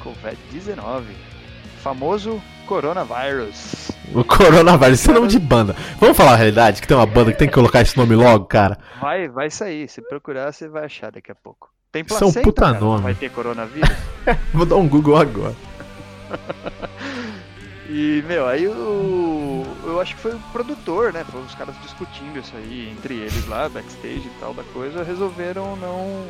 [0.02, 1.02] Covid-19.
[1.82, 3.90] Famoso coronavírus.
[4.14, 5.74] O coronavírus, isso é nome de banda.
[5.98, 8.44] Vamos falar a realidade, que tem uma banda que tem que colocar esse nome logo,
[8.46, 8.78] cara.
[9.00, 9.88] Vai, vai sair.
[9.88, 11.70] Se procurar, você vai achar daqui a pouco.
[11.90, 13.02] Tem é placenta, puta cara, nome.
[13.02, 13.90] Vai ter coronavírus.
[14.52, 15.54] Vou dar um Google agora.
[17.88, 19.64] E, meu, aí o.
[19.84, 21.24] Eu acho que foi o produtor, né?
[21.24, 25.76] Foi os caras discutindo isso aí entre eles lá, backstage e tal da coisa, resolveram
[25.76, 26.26] não.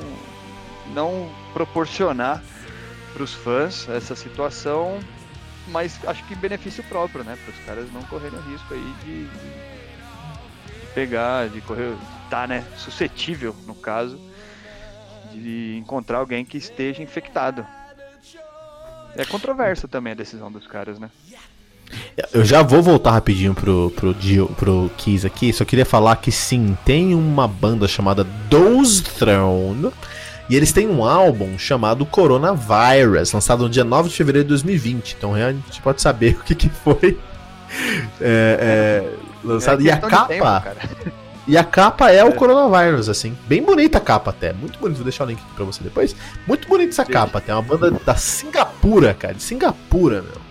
[0.93, 2.43] não proporcionar
[3.15, 4.99] pros fãs essa situação,
[5.69, 7.37] mas acho que benefício próprio, né?
[7.45, 11.95] Para os caras não correrem o risco aí de, de- de pegar, de correr.
[12.31, 12.65] tá, né?
[12.77, 14.19] Suscetível, no caso,
[15.33, 17.67] de encontrar alguém que esteja infectado.
[19.15, 21.11] É controverso também a decisão dos caras, né?
[22.33, 26.33] Eu já vou voltar rapidinho pro, pro, Dio- pro Kiss aqui, só queria falar que
[26.33, 29.93] sim, tem uma banda chamada Dose Throne,
[30.49, 35.17] e eles têm um álbum chamado Coronavirus, lançado no dia 9 de fevereiro de 2020,
[35.19, 37.19] então a gente pode saber o que, que foi
[38.21, 39.13] é, é,
[39.45, 39.83] lançado.
[39.83, 40.77] e a tempo, capa, cara.
[41.47, 42.33] e a capa é, o É.
[42.33, 45.65] Coronavirus, assim, bem bonita a capa até, muito bonito, vou deixar o link aqui pra
[45.65, 46.15] você depois.
[46.47, 47.21] Muito bonita essa Deixa.
[47.21, 50.47] capa, até uma banda da Singapura, cara, de Singapura, meu.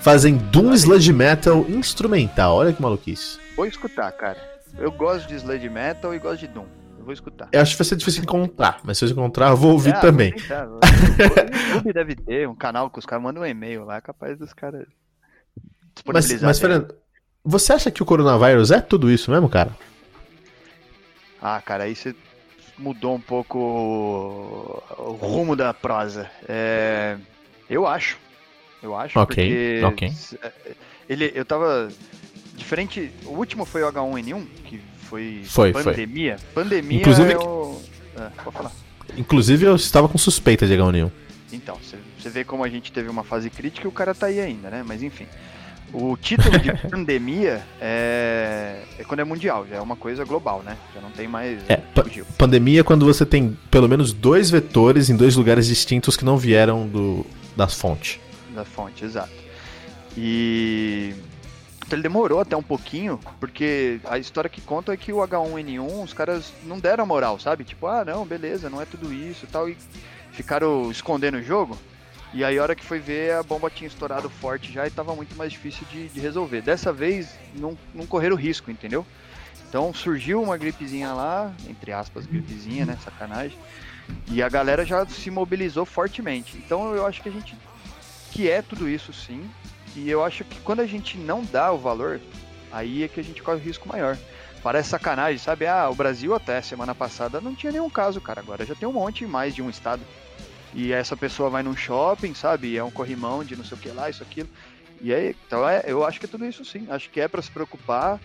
[0.00, 2.56] Fazem Doom Sludge Metal instrumental.
[2.56, 3.38] Olha que maluquice.
[3.56, 4.38] Vou escutar, cara.
[4.78, 6.66] Eu gosto de sludge metal e gosto de Doom.
[7.08, 7.48] Vou escutar.
[7.50, 10.00] Eu acho que vai ser difícil encontrar, mas se eu encontrar, eu vou ouvir É,
[10.00, 10.30] também.
[10.30, 10.78] vou tentar, O
[11.74, 14.52] YouTube deve ter um canal que os caras mandam um e-mail lá, é capaz dos
[14.52, 14.86] caras
[16.12, 16.48] Mas, disponibilizar.
[16.48, 16.94] mas Fernando,
[17.42, 19.74] você acha que o coronavírus é tudo isso mesmo, cara?
[21.40, 22.14] Ah, cara, aí você
[22.76, 23.58] mudou um pouco
[24.98, 26.30] o rumo da prosa.
[26.48, 27.16] É,
[27.70, 28.18] eu acho.
[28.82, 30.12] Eu acho, Ok, porque ok.
[30.42, 30.52] é,
[31.08, 31.88] ele, eu tava
[32.54, 33.10] diferente.
[33.24, 35.82] O último foi o H1N1, que foi, Foi, foi.
[35.84, 36.36] pandemia.
[36.54, 37.80] Pandemia Inclusive- é o...
[38.16, 38.72] Ah, pode falar.
[39.16, 41.10] Inclusive, eu estava com suspeita de H1N1.
[41.52, 41.96] Então, você-
[42.30, 44.84] vê como a gente teve uma fase crítica e o cara tá aí ainda, né?
[44.86, 45.26] Mas enfim.
[45.94, 50.76] O título de pandemia é, é quando é mundial, já é uma coisa global, né?
[50.94, 51.58] Já não tem mais.
[51.70, 52.04] É, pa-.
[52.36, 56.36] Pandemia é quando você tem pelo menos dois vetores em dois lugares distintos que não
[56.36, 57.24] vieram do,
[57.56, 58.20] das fontes.
[58.54, 59.32] da fonte, exato.
[60.14, 61.14] E
[61.94, 66.12] ele demorou até um pouquinho, porque a história que conta é que o H1N1, os
[66.12, 67.64] caras não deram moral, sabe?
[67.64, 69.76] Tipo, ah, não, beleza, não é tudo isso tal, e
[70.32, 71.78] ficaram escondendo o jogo.
[72.34, 75.14] E aí, a hora que foi ver, a bomba tinha estourado forte já e tava
[75.14, 76.60] muito mais difícil de, de resolver.
[76.60, 79.06] Dessa vez, não, não correram risco, entendeu?
[79.68, 82.98] Então surgiu uma gripezinha lá, entre aspas, gripezinha, né?
[83.02, 83.58] Sacanagem.
[84.30, 86.56] E a galera já se mobilizou fortemente.
[86.56, 87.56] Então eu acho que a gente
[88.30, 89.48] que é tudo isso sim.
[89.96, 92.20] E eu acho que quando a gente não dá o valor,
[92.70, 94.16] aí é que a gente corre o risco maior.
[94.62, 95.66] Parece sacanagem, sabe?
[95.66, 98.40] Ah, o Brasil até semana passada não tinha nenhum caso, cara.
[98.40, 100.02] Agora já tem um monte mais de um estado.
[100.74, 102.76] E essa pessoa vai num shopping, sabe?
[102.76, 104.48] É um corrimão de não sei o que lá, isso, aquilo.
[105.00, 106.86] E aí, então é, eu acho que é tudo isso sim.
[106.90, 108.20] Acho que é para se preocupar.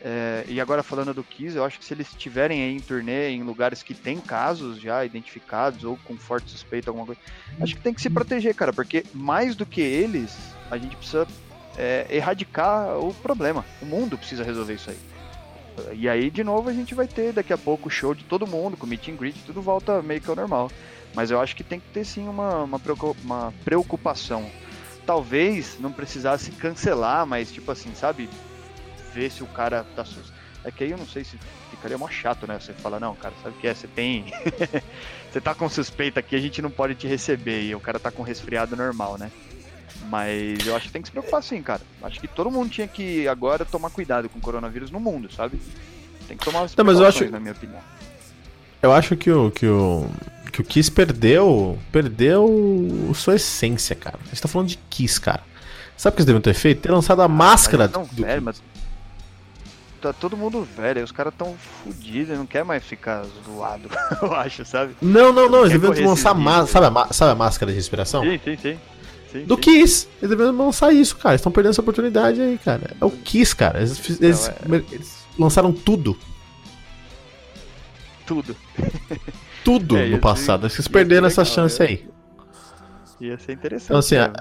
[0.00, 3.30] É, e agora falando do Kiss, eu acho que se eles estiverem aí em turnê
[3.30, 7.20] em lugares que tem casos já identificados ou com forte suspeita, alguma coisa,
[7.60, 10.36] acho que tem que se proteger, cara, porque mais do que eles,
[10.70, 11.26] a gente precisa
[11.76, 13.64] é, erradicar o problema.
[13.80, 14.98] O mundo precisa resolver isso aí.
[15.92, 18.46] E aí, de novo, a gente vai ter daqui a pouco o show de todo
[18.46, 20.70] mundo, com meet and greet, tudo volta meio que ao normal.
[21.14, 24.50] Mas eu acho que tem que ter sim uma, uma, preocu- uma preocupação.
[25.06, 28.28] Talvez não precisasse cancelar, mas tipo assim, sabe?
[29.14, 30.04] Ver se o cara tá.
[30.64, 31.38] É que aí eu não sei se
[31.70, 32.58] ficaria mó chato, né?
[32.60, 33.74] Você fala, não, cara, sabe o que é?
[33.74, 34.26] Você tem.
[35.32, 37.62] você tá com suspeita aqui, a gente não pode te receber.
[37.62, 39.30] E o cara tá com resfriado normal, né?
[40.06, 41.82] Mas eu acho que tem que se preocupar sim, cara.
[42.02, 45.60] Acho que todo mundo tinha que agora tomar cuidado com o coronavírus no mundo, sabe?
[46.26, 47.80] Tem que tomar as Não, mas eu acho- na minha opinião.
[48.80, 50.08] Eu acho que o, que o,
[50.52, 54.18] que o Kiss perdeu, perdeu sua essência, cara.
[54.24, 55.42] A gente tá falando de Kiss, cara.
[55.96, 56.82] Sabe o que eles deveriam ter feito?
[56.82, 58.62] Ter lançado a máscara Mas não, do velho, mas
[60.00, 63.88] tá todo mundo velho, os caras tão fodidos, não quer mais ficar zoado,
[64.22, 64.94] eu acho, sabe?
[65.02, 65.66] Não, não, não.
[65.66, 66.88] Eles correr lançar máscara.
[66.88, 68.22] a sabe a máscara de respiração?
[68.22, 68.78] Sim, sim, sim.
[69.32, 69.60] Sim Do sim.
[69.60, 70.08] Kiss.
[70.20, 71.30] Eles deveriam lançar isso, cara.
[71.34, 72.96] Eles estão perdendo essa oportunidade aí, cara.
[73.00, 73.78] É o Kiss, cara.
[73.78, 74.50] Eles, eles-
[74.92, 76.16] eles lançaram tudo.
[78.26, 78.54] Tudo.
[79.64, 80.66] Tudo É, no passado.
[80.66, 81.86] Acho que eles perderam essa legal, chance é.
[81.86, 82.08] aí.
[83.20, 83.86] Ia ser interessante.
[83.88, 84.32] Então, assim, né?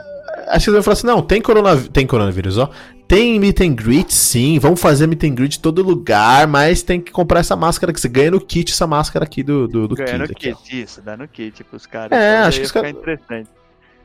[0.49, 2.69] Acho que eles vão falar assim: não, tem, coronav tem coronavírus, ó.
[3.07, 4.59] Tem meet and greet, sim.
[4.59, 7.99] Vamos fazer meet and greet em todo lugar, mas tem que comprar essa máscara que
[7.99, 10.49] você ganha no kit, essa máscara aqui do, do, do Ganhando Kiss.
[10.49, 10.55] aqui, ó.
[10.63, 12.11] kit, isso, dando kit pros caras.
[12.17, 13.49] É, Então, acho que os caras- interessante.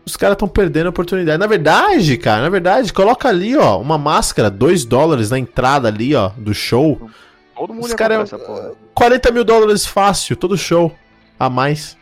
[0.04, 1.38] Os caras estão perdendo a oportunidade.
[1.38, 6.14] Na verdade, cara, na verdade, coloca ali, ó, uma máscara, 2 dólares na entrada ali,
[6.14, 7.08] ó, do show.
[7.56, 8.72] Todo mundo Os cara é- essa porra.
[8.94, 10.92] 40 mil dólares fácil, todo show.
[11.38, 11.96] A mais.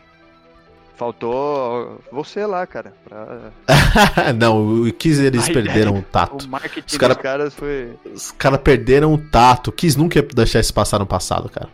[0.95, 2.93] Faltou você lá, cara.
[3.03, 3.51] Pra...
[4.37, 6.47] não, o Kiss eles A perderam o O tato.
[6.47, 7.93] marketing Os cara- dos caras foi.
[8.13, 9.69] Os caras perderam o tato.
[9.69, 11.69] O Kiss nunca ia deixar isso passar no passado, cara.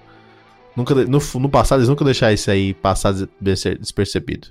[0.75, 4.47] Nunca, no, no passado, eles nunca deixaram isso aí passar des- despercebido.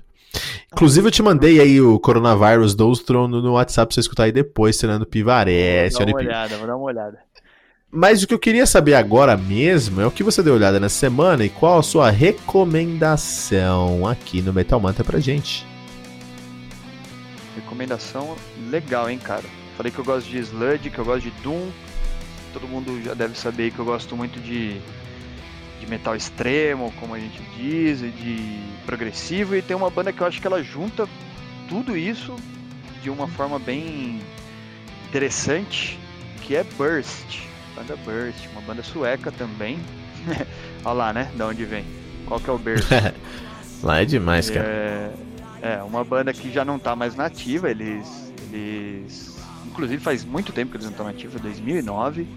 [0.71, 4.31] Inclusive, eu te mandei aí o Coronavirus Dostron no, no WhatsApp pra você escutar aí
[4.31, 7.19] depois, Fernando Pivaré, vou dar uma olhada, vou dar uma olhada.
[7.89, 10.99] Mas o que eu queria saber agora mesmo é o que você deu olhada nessa
[10.99, 15.65] semana e qual a sua recomendação aqui no Metal Mantra pra gente.
[17.55, 18.35] Recomendação
[18.69, 19.45] legal, hein, cara.
[19.77, 21.69] Falei que eu gosto de Sludge, que eu gosto de Doom.
[22.51, 24.81] Todo mundo já deve saber que eu gosto muito de,
[25.79, 29.55] de metal extremo, como a gente diz, e de progressivo.
[29.55, 31.07] E tem uma banda que eu acho que ela junta
[31.67, 32.35] tudo isso
[33.01, 34.19] de uma forma bem
[35.07, 35.99] interessante,
[36.41, 37.41] que é Burst.
[37.75, 39.79] Banda Burst, uma banda sueca também.
[40.83, 41.31] Olha lá, né?
[41.35, 41.85] Da onde vem.
[42.25, 42.87] Qual que é o Burst?
[43.83, 44.65] Lá é demais, cara.
[44.65, 45.11] É,
[45.61, 49.37] é, uma banda que já não tá mais nativa, eles, eles.
[49.65, 52.27] Inclusive faz muito tempo que eles não estão nativos, 2009.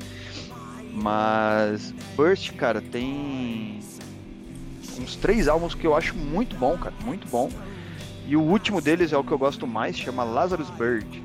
[0.93, 3.81] Mas Burst, cara, tem
[5.01, 7.51] uns três álbuns que eu acho muito bom, cara, muito bom.
[8.27, 11.23] E o último deles é o que eu gosto mais, chama Lazarus Bird.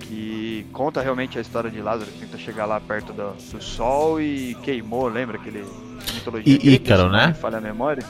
[0.00, 4.20] Que conta realmente a história de Lázaro que tenta chegar lá perto do, do sol
[4.20, 5.64] e queimou, lembra aquele
[6.14, 7.28] mitologia I- Ícaro, não né?
[7.28, 8.04] me Falha a memória.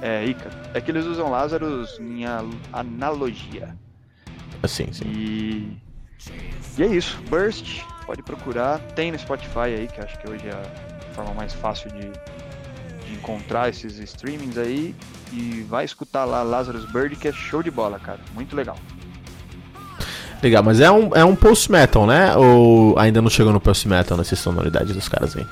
[0.00, 0.54] É, Ícaro.
[0.72, 2.24] É que eles usam Lázaros em
[2.72, 3.76] analogia.
[4.62, 5.04] Assim, sim.
[5.06, 5.76] E,
[6.78, 7.18] e é isso.
[7.28, 8.78] Burst, pode procurar.
[8.94, 12.10] Tem no Spotify aí, que acho que hoje é a forma mais fácil de,
[13.06, 14.94] de encontrar esses streamings aí.
[15.32, 18.20] E vai escutar lá Lazarus Bird, que é show de bola, cara.
[18.32, 18.78] Muito legal.
[20.42, 22.36] Legal, mas é um, é um post-metal, né?
[22.36, 25.46] Ou ainda não chegou no post-metal nessa sonoridade dos caras aí?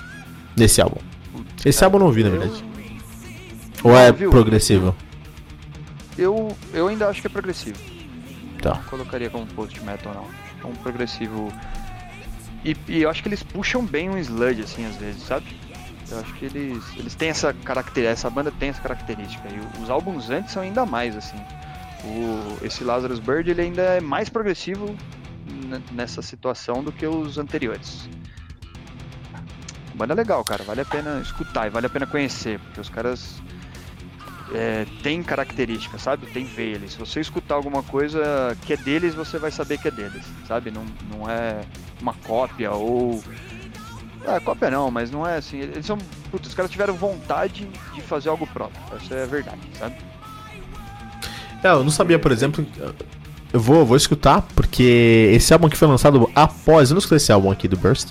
[0.57, 1.01] Nesse álbum.
[1.65, 2.65] Esse álbum eu não ouvi, na verdade.
[3.83, 4.31] Ou é Viu?
[4.31, 4.95] progressivo?
[6.17, 7.79] Eu, eu ainda acho que é progressivo.
[8.63, 8.75] Tá.
[8.75, 10.27] Não colocaria como post metal, não.
[10.63, 11.53] É um progressivo.
[12.65, 15.47] E, e eu acho que eles puxam bem um sludge, assim, às vezes, sabe?
[16.11, 19.49] Eu acho que eles, eles têm essa característica, essa banda tem essa característica.
[19.49, 21.37] E os álbuns antes são ainda mais, assim.
[22.05, 24.95] O, esse Lazarus Bird, ele ainda é mais progressivo
[25.93, 28.09] nessa situação do que os anteriores.
[29.95, 30.65] Banda legal, cara.
[30.65, 33.41] Vale a pena escutar e vale a pena conhecer, porque os caras
[34.55, 36.27] é, tem características, sabe?
[36.27, 36.89] Tem ali.
[36.89, 40.71] Se você escutar alguma coisa que é deles, você vai saber que é deles, sabe?
[40.71, 41.63] Não, não é
[42.01, 43.23] uma cópia ou.
[44.25, 45.59] É, cópia não, mas não é assim.
[45.59, 45.99] Eles são.
[46.31, 48.81] Putz, os caras tiveram vontade de fazer algo próprio.
[48.97, 49.97] Essa é a verdade, sabe?
[51.63, 52.65] É, eu não sabia, por exemplo.
[53.53, 56.91] Eu vou, vou escutar, porque esse álbum aqui foi lançado após.
[56.91, 58.11] Eu não escutei esse álbum aqui do Burst.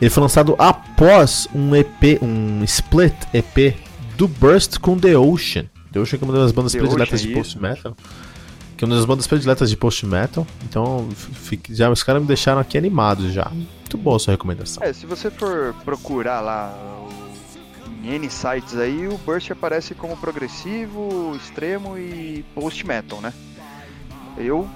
[0.00, 3.76] Ele foi lançado após um EP, um split EP
[4.16, 5.69] do Burst com The Ocean.
[5.92, 7.96] The Ocean que é uma das bandas The prediletas Ocean, de post-metal.
[8.76, 10.46] Que é uma das bandas prediletas de post-metal.
[10.64, 11.08] Então,
[11.70, 13.48] já, os caras me deixaram aqui animados já.
[13.50, 14.82] Muito boa a sua recomendação.
[14.82, 16.74] É, se você for procurar lá
[18.02, 23.32] em N sites aí, o Burst aparece como progressivo, extremo e post-metal, né?
[24.38, 24.68] Eu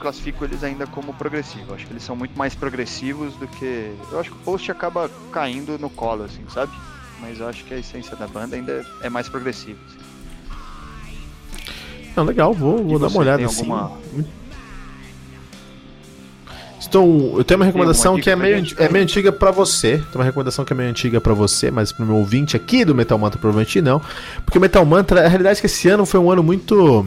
[0.00, 1.74] classifico eles ainda como progressivo.
[1.74, 3.94] Acho que eles são muito mais progressivos do que.
[4.10, 6.72] Eu acho que o post acaba caindo no colo, assim, sabe?
[7.20, 9.78] Mas eu acho que a essência da banda ainda é mais progressiva.
[9.86, 10.01] assim.
[12.16, 13.60] Não, legal, vou, vou dar uma olhada tem assim.
[13.60, 13.92] alguma-
[16.92, 19.96] Estou, eu tenho uma recomendação que é meio, é meio antiga pra você.
[19.96, 22.94] Tem uma recomendação que é meio antiga pra você, mas pro meu ouvinte aqui do
[22.94, 23.98] Metal Mantra provavelmente não.
[24.44, 27.06] Porque o Metal Mantra, a realidade é que esse ano foi um ano muito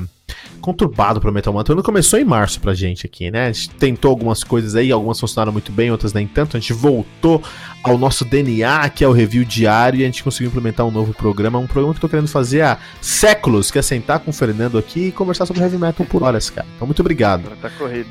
[0.59, 1.71] conturbado pro Metal Mantra.
[1.71, 3.45] O ano começou em março pra gente aqui, né?
[3.45, 6.57] A gente tentou algumas coisas aí, algumas funcionaram muito bem, outras nem tanto.
[6.57, 7.43] A gente voltou
[7.83, 11.13] ao nosso DNA, que é o review diário, e a gente conseguiu implementar um novo
[11.13, 14.33] programa, um programa que eu tô querendo fazer há séculos, que é sentar com o
[14.33, 16.65] Fernando aqui e conversar sobre heavy metal por horas, cara.
[16.75, 18.09] Então muito obrigado, tá corrido.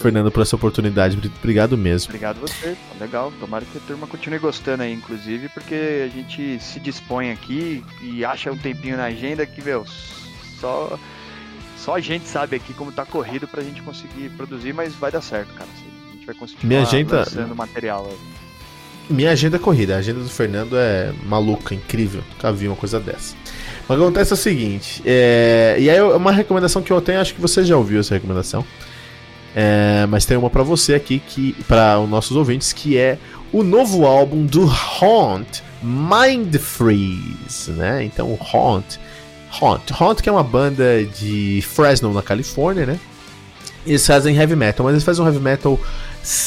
[0.00, 1.18] Fernando, por essa oportunidade.
[1.38, 2.08] Obrigado mesmo.
[2.08, 3.32] Obrigado a você, tá legal.
[3.38, 8.24] Tomara que a turma continue gostando aí, inclusive, porque a gente se dispõe aqui e
[8.24, 9.84] acha um tempinho na agenda que, meu,
[10.58, 10.98] só,
[11.76, 15.20] só a gente sabe aqui como tá corrido pra gente conseguir produzir, mas vai dar
[15.20, 15.68] certo, cara.
[16.08, 18.18] A gente vai conseguir Minha agenda- lançando material aí.
[19.10, 22.22] Minha agenda é corrida, a agenda do Fernando é maluca, incrível.
[22.30, 23.34] Nunca vi uma coisa dessa.
[23.88, 25.76] Mas acontece é o seguinte, é...
[25.80, 28.64] e aí uma recomendação que eu tenho, acho que você já ouviu essa recomendação.
[29.54, 33.18] É, Mas tem uma pra você aqui, que para os nossos ouvintes, que é
[33.52, 34.70] o novo álbum do
[35.00, 38.04] Haunt, Mind Freeze, né?
[38.04, 38.98] Então, Haunt,
[39.60, 43.00] Haunt, Haunt que é uma banda de Fresno, na Califórnia, né?
[43.86, 45.78] Eles fazem heavy metal, mas eles fazem um heavy metal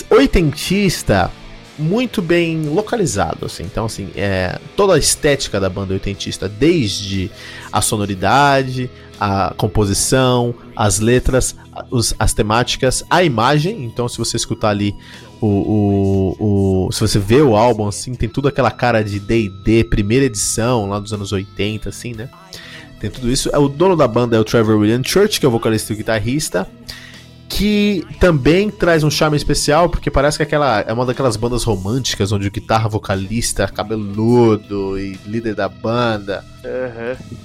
[0.10, 1.32] oitentista
[1.78, 3.64] muito bem localizado, assim.
[3.64, 7.32] Então, assim, é, toda a estética da banda oitentista, desde
[7.72, 8.90] a sonoridade,
[9.26, 11.56] a composição, as letras,
[11.90, 13.84] os- as temáticas, a imagem.
[13.86, 14.94] Então, se você escutar ali
[15.40, 15.48] o,
[16.40, 20.26] o, o- se você vê o álbum, assim, tem tudo aquela cara de D&D, primeira
[20.26, 22.30] edição, lá dos anos 80, assim, né?
[23.00, 23.50] Tem tudo isso.
[23.54, 25.96] É, O dono da banda é o Trevor William Church, que é o vocalista e
[25.96, 26.68] o guitarrista
[27.64, 32.30] que também traz um charme especial, porque parece que aquela é uma daquelas bandas românticas
[32.34, 36.44] onde o guitarra vocalista, cabeludo e líder da banda,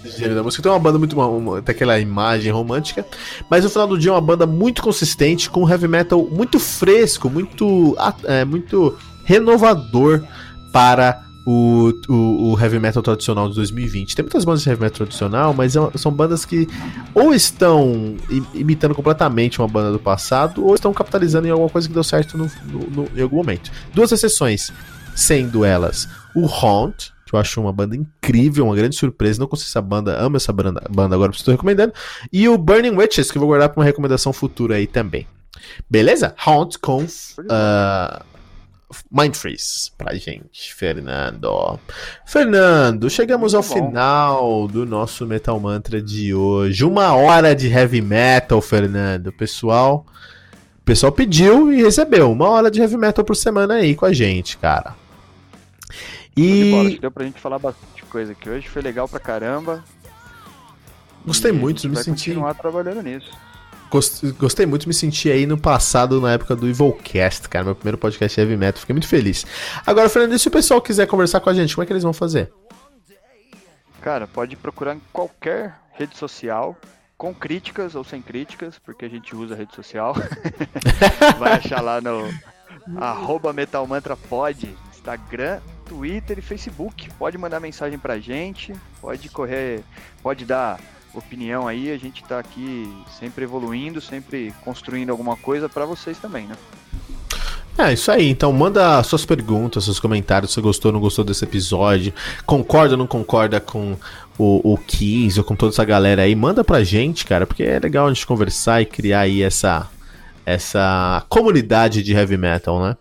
[0.04, 3.06] gênero da música, tem uma banda muito uma, uma- tem aquela imagem romântica,
[3.48, 7.30] mas no final do dia é uma banda muito consistente com heavy metal muito fresco,
[7.30, 10.24] muito é, muito renovador
[10.72, 14.14] para o, o, o heavy metal tradicional de 2020.
[14.14, 16.68] Tem muitas bandas de heavy metal tradicional, mas é são bandas que
[17.14, 18.16] ou estão
[18.52, 22.36] imitando completamente uma banda do passado, ou estão capitalizando em alguma coisa que deu certo
[22.36, 23.70] no, no- no- em algum momento.
[23.94, 24.70] Duas exceções,
[25.14, 29.40] sendo elas o Haunt, que eu acho uma banda incrível, uma grande surpresa.
[29.40, 31.92] Não consigo essa banda, amo essa banda, banda agora, estou recomendando.
[32.32, 35.26] E o Burning Witches, que eu vou guardar para uma recomendação futura aí também.
[35.90, 36.34] Beleza?
[36.44, 38.22] Haunt com uh,
[39.10, 41.78] Mind Freeze pra gente, Fernando.
[42.24, 43.86] Fernando, chegamos ao Muito bom.
[43.86, 46.84] final do nosso Metal Mantra de hoje.
[46.84, 49.30] Uma hora de heavy metal, Fernando.
[49.32, 50.06] Pessoal,
[50.78, 54.12] o pessoal pediu e recebeu uma hora de heavy metal por semana aí com a
[54.12, 54.94] gente, cara.
[56.36, 58.68] Bola, E que deu pra gente falar bastante coisa aqui hoje.
[58.68, 59.84] Foi legal pra caramba.
[61.26, 62.30] gostei E muito, me senti.
[62.30, 63.30] continuar trabalhando nisso.
[63.90, 67.98] Gost- Gostei muito, me senti aí no passado, na época do Evilcast, cara, meu primeiro
[67.98, 69.46] podcast Heavy Metal, fiquei muito feliz.
[69.86, 72.12] Agora, Fernando, se o pessoal quiser conversar com a gente, como é que eles vão
[72.12, 72.52] fazer?
[74.02, 76.76] Cara, pode procurar em qualquer rede social,
[77.16, 80.14] com críticas ou sem críticas, porque a gente usa rede social.
[81.38, 82.28] Vai achar lá no
[82.96, 87.10] arroba metalmantrapod, Instagram, Twitter e Facebook.
[87.18, 89.82] Pode mandar mensagem pra gente, pode correr,
[90.22, 90.78] pode dar
[91.14, 96.46] opinião aí, a gente tá aqui sempre evoluindo, sempre construindo alguma coisa pra vocês também,
[96.46, 96.54] né?
[97.78, 98.28] É, isso aí.
[98.28, 102.12] Então manda suas perguntas, seus comentários, se você gostou ou não gostou desse episódio.
[102.44, 103.96] Concorda ou não concorda com
[104.36, 106.34] o, o Kiss ou com toda essa galera aí.
[106.34, 109.88] Manda pra gente, cara, porque é legal a gente conversar e criar aí essa,
[110.44, 112.96] essa comunidade de heavy metal, né?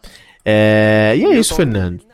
[0.45, 2.06] É, e é isso, Fernando.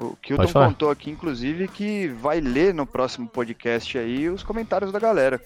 [0.00, 4.98] O Kilton contou aqui, inclusive, que vai ler no próximo podcast aí os comentários da
[4.98, 5.38] galera.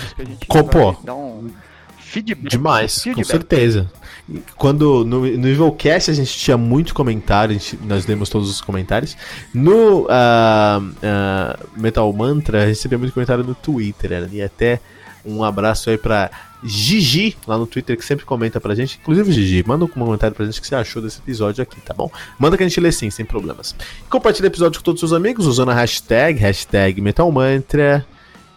[0.00, 0.96] Isso que a gente Co- vai pô.
[1.04, 1.50] dar um
[1.98, 2.50] feedback.
[2.50, 3.26] Demais, com Feedback.
[3.26, 3.92] certeza.
[4.28, 8.48] E Quando no, no Evilcast a gente tinha muito comentário, a gente- nós lemos todos
[8.50, 9.14] os comentários.
[9.52, 14.22] No ah, ah, Metal Mantra, recebia muito comentário no Twitter.
[14.22, 14.28] né?
[14.32, 14.80] E até
[15.24, 16.30] um abraço aí pra
[16.62, 18.98] Gigi, lá no Twitter, que sempre comenta pra gente.
[19.00, 21.94] Inclusive, Gigi, manda um comentário pra gente o que você achou desse episódio aqui, tá
[21.94, 22.10] bom?
[22.38, 23.74] Manda que a gente lê sim, sem problemas.
[24.08, 28.06] Compartilha o episódio com todos os seus amigos usando a hashtag, hashtag Metal Mantra.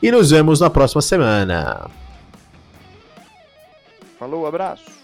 [0.02, 1.90] E nos vemos na próxima semana.
[4.20, 5.03] Falou, abraço.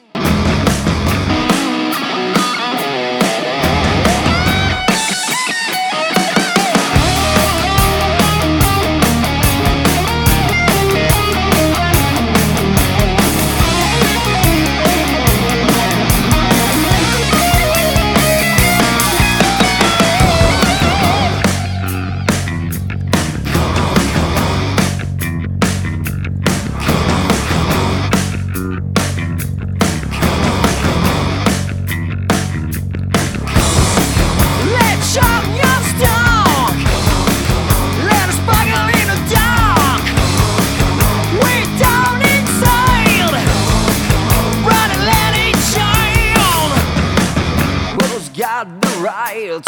[49.10, 49.64] Right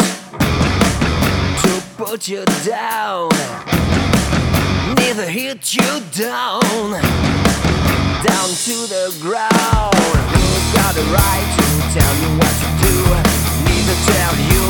[1.62, 3.28] to put you down?
[4.96, 6.62] Neither hit you down.
[8.22, 9.94] Down to the ground.
[10.32, 11.66] Who's got the right to
[11.96, 12.96] tell you what to do?
[13.66, 14.64] Neither tell you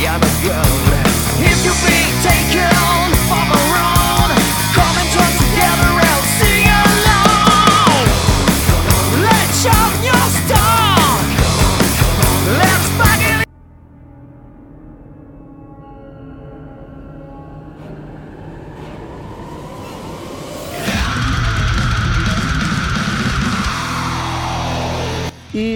[0.00, 1.06] you're not good.
[1.50, 3.89] If you be taken for a run,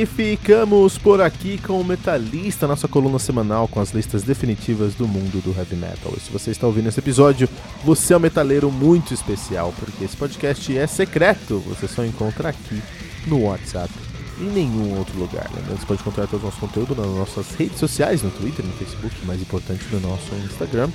[0.05, 5.09] E ficamos por aqui com o Metalista, nossa coluna semanal com as listas definitivas do
[5.09, 6.13] mundo do heavy metal.
[6.15, 7.49] E se você está ouvindo esse episódio,
[7.83, 12.83] você é um metaleiro muito especial, porque esse podcast é secreto, você só encontra aqui
[13.27, 13.91] no WhatsApp
[14.39, 15.51] em nenhum outro lugar.
[15.57, 18.73] Lembrando, você pode encontrar todo o nosso conteúdo nas nossas redes sociais, no Twitter, no
[18.73, 20.91] Facebook, mais importante, no nosso Instagram,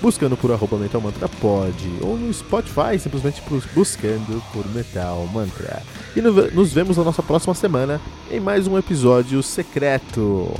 [0.00, 3.42] buscando por arroba Metal Mantra Pod, ou no Spotify, simplesmente
[3.74, 5.82] buscando por Metal Mantra.
[6.14, 10.52] E no- nos vemos na nossa próxima semana em mais um episódio secreto.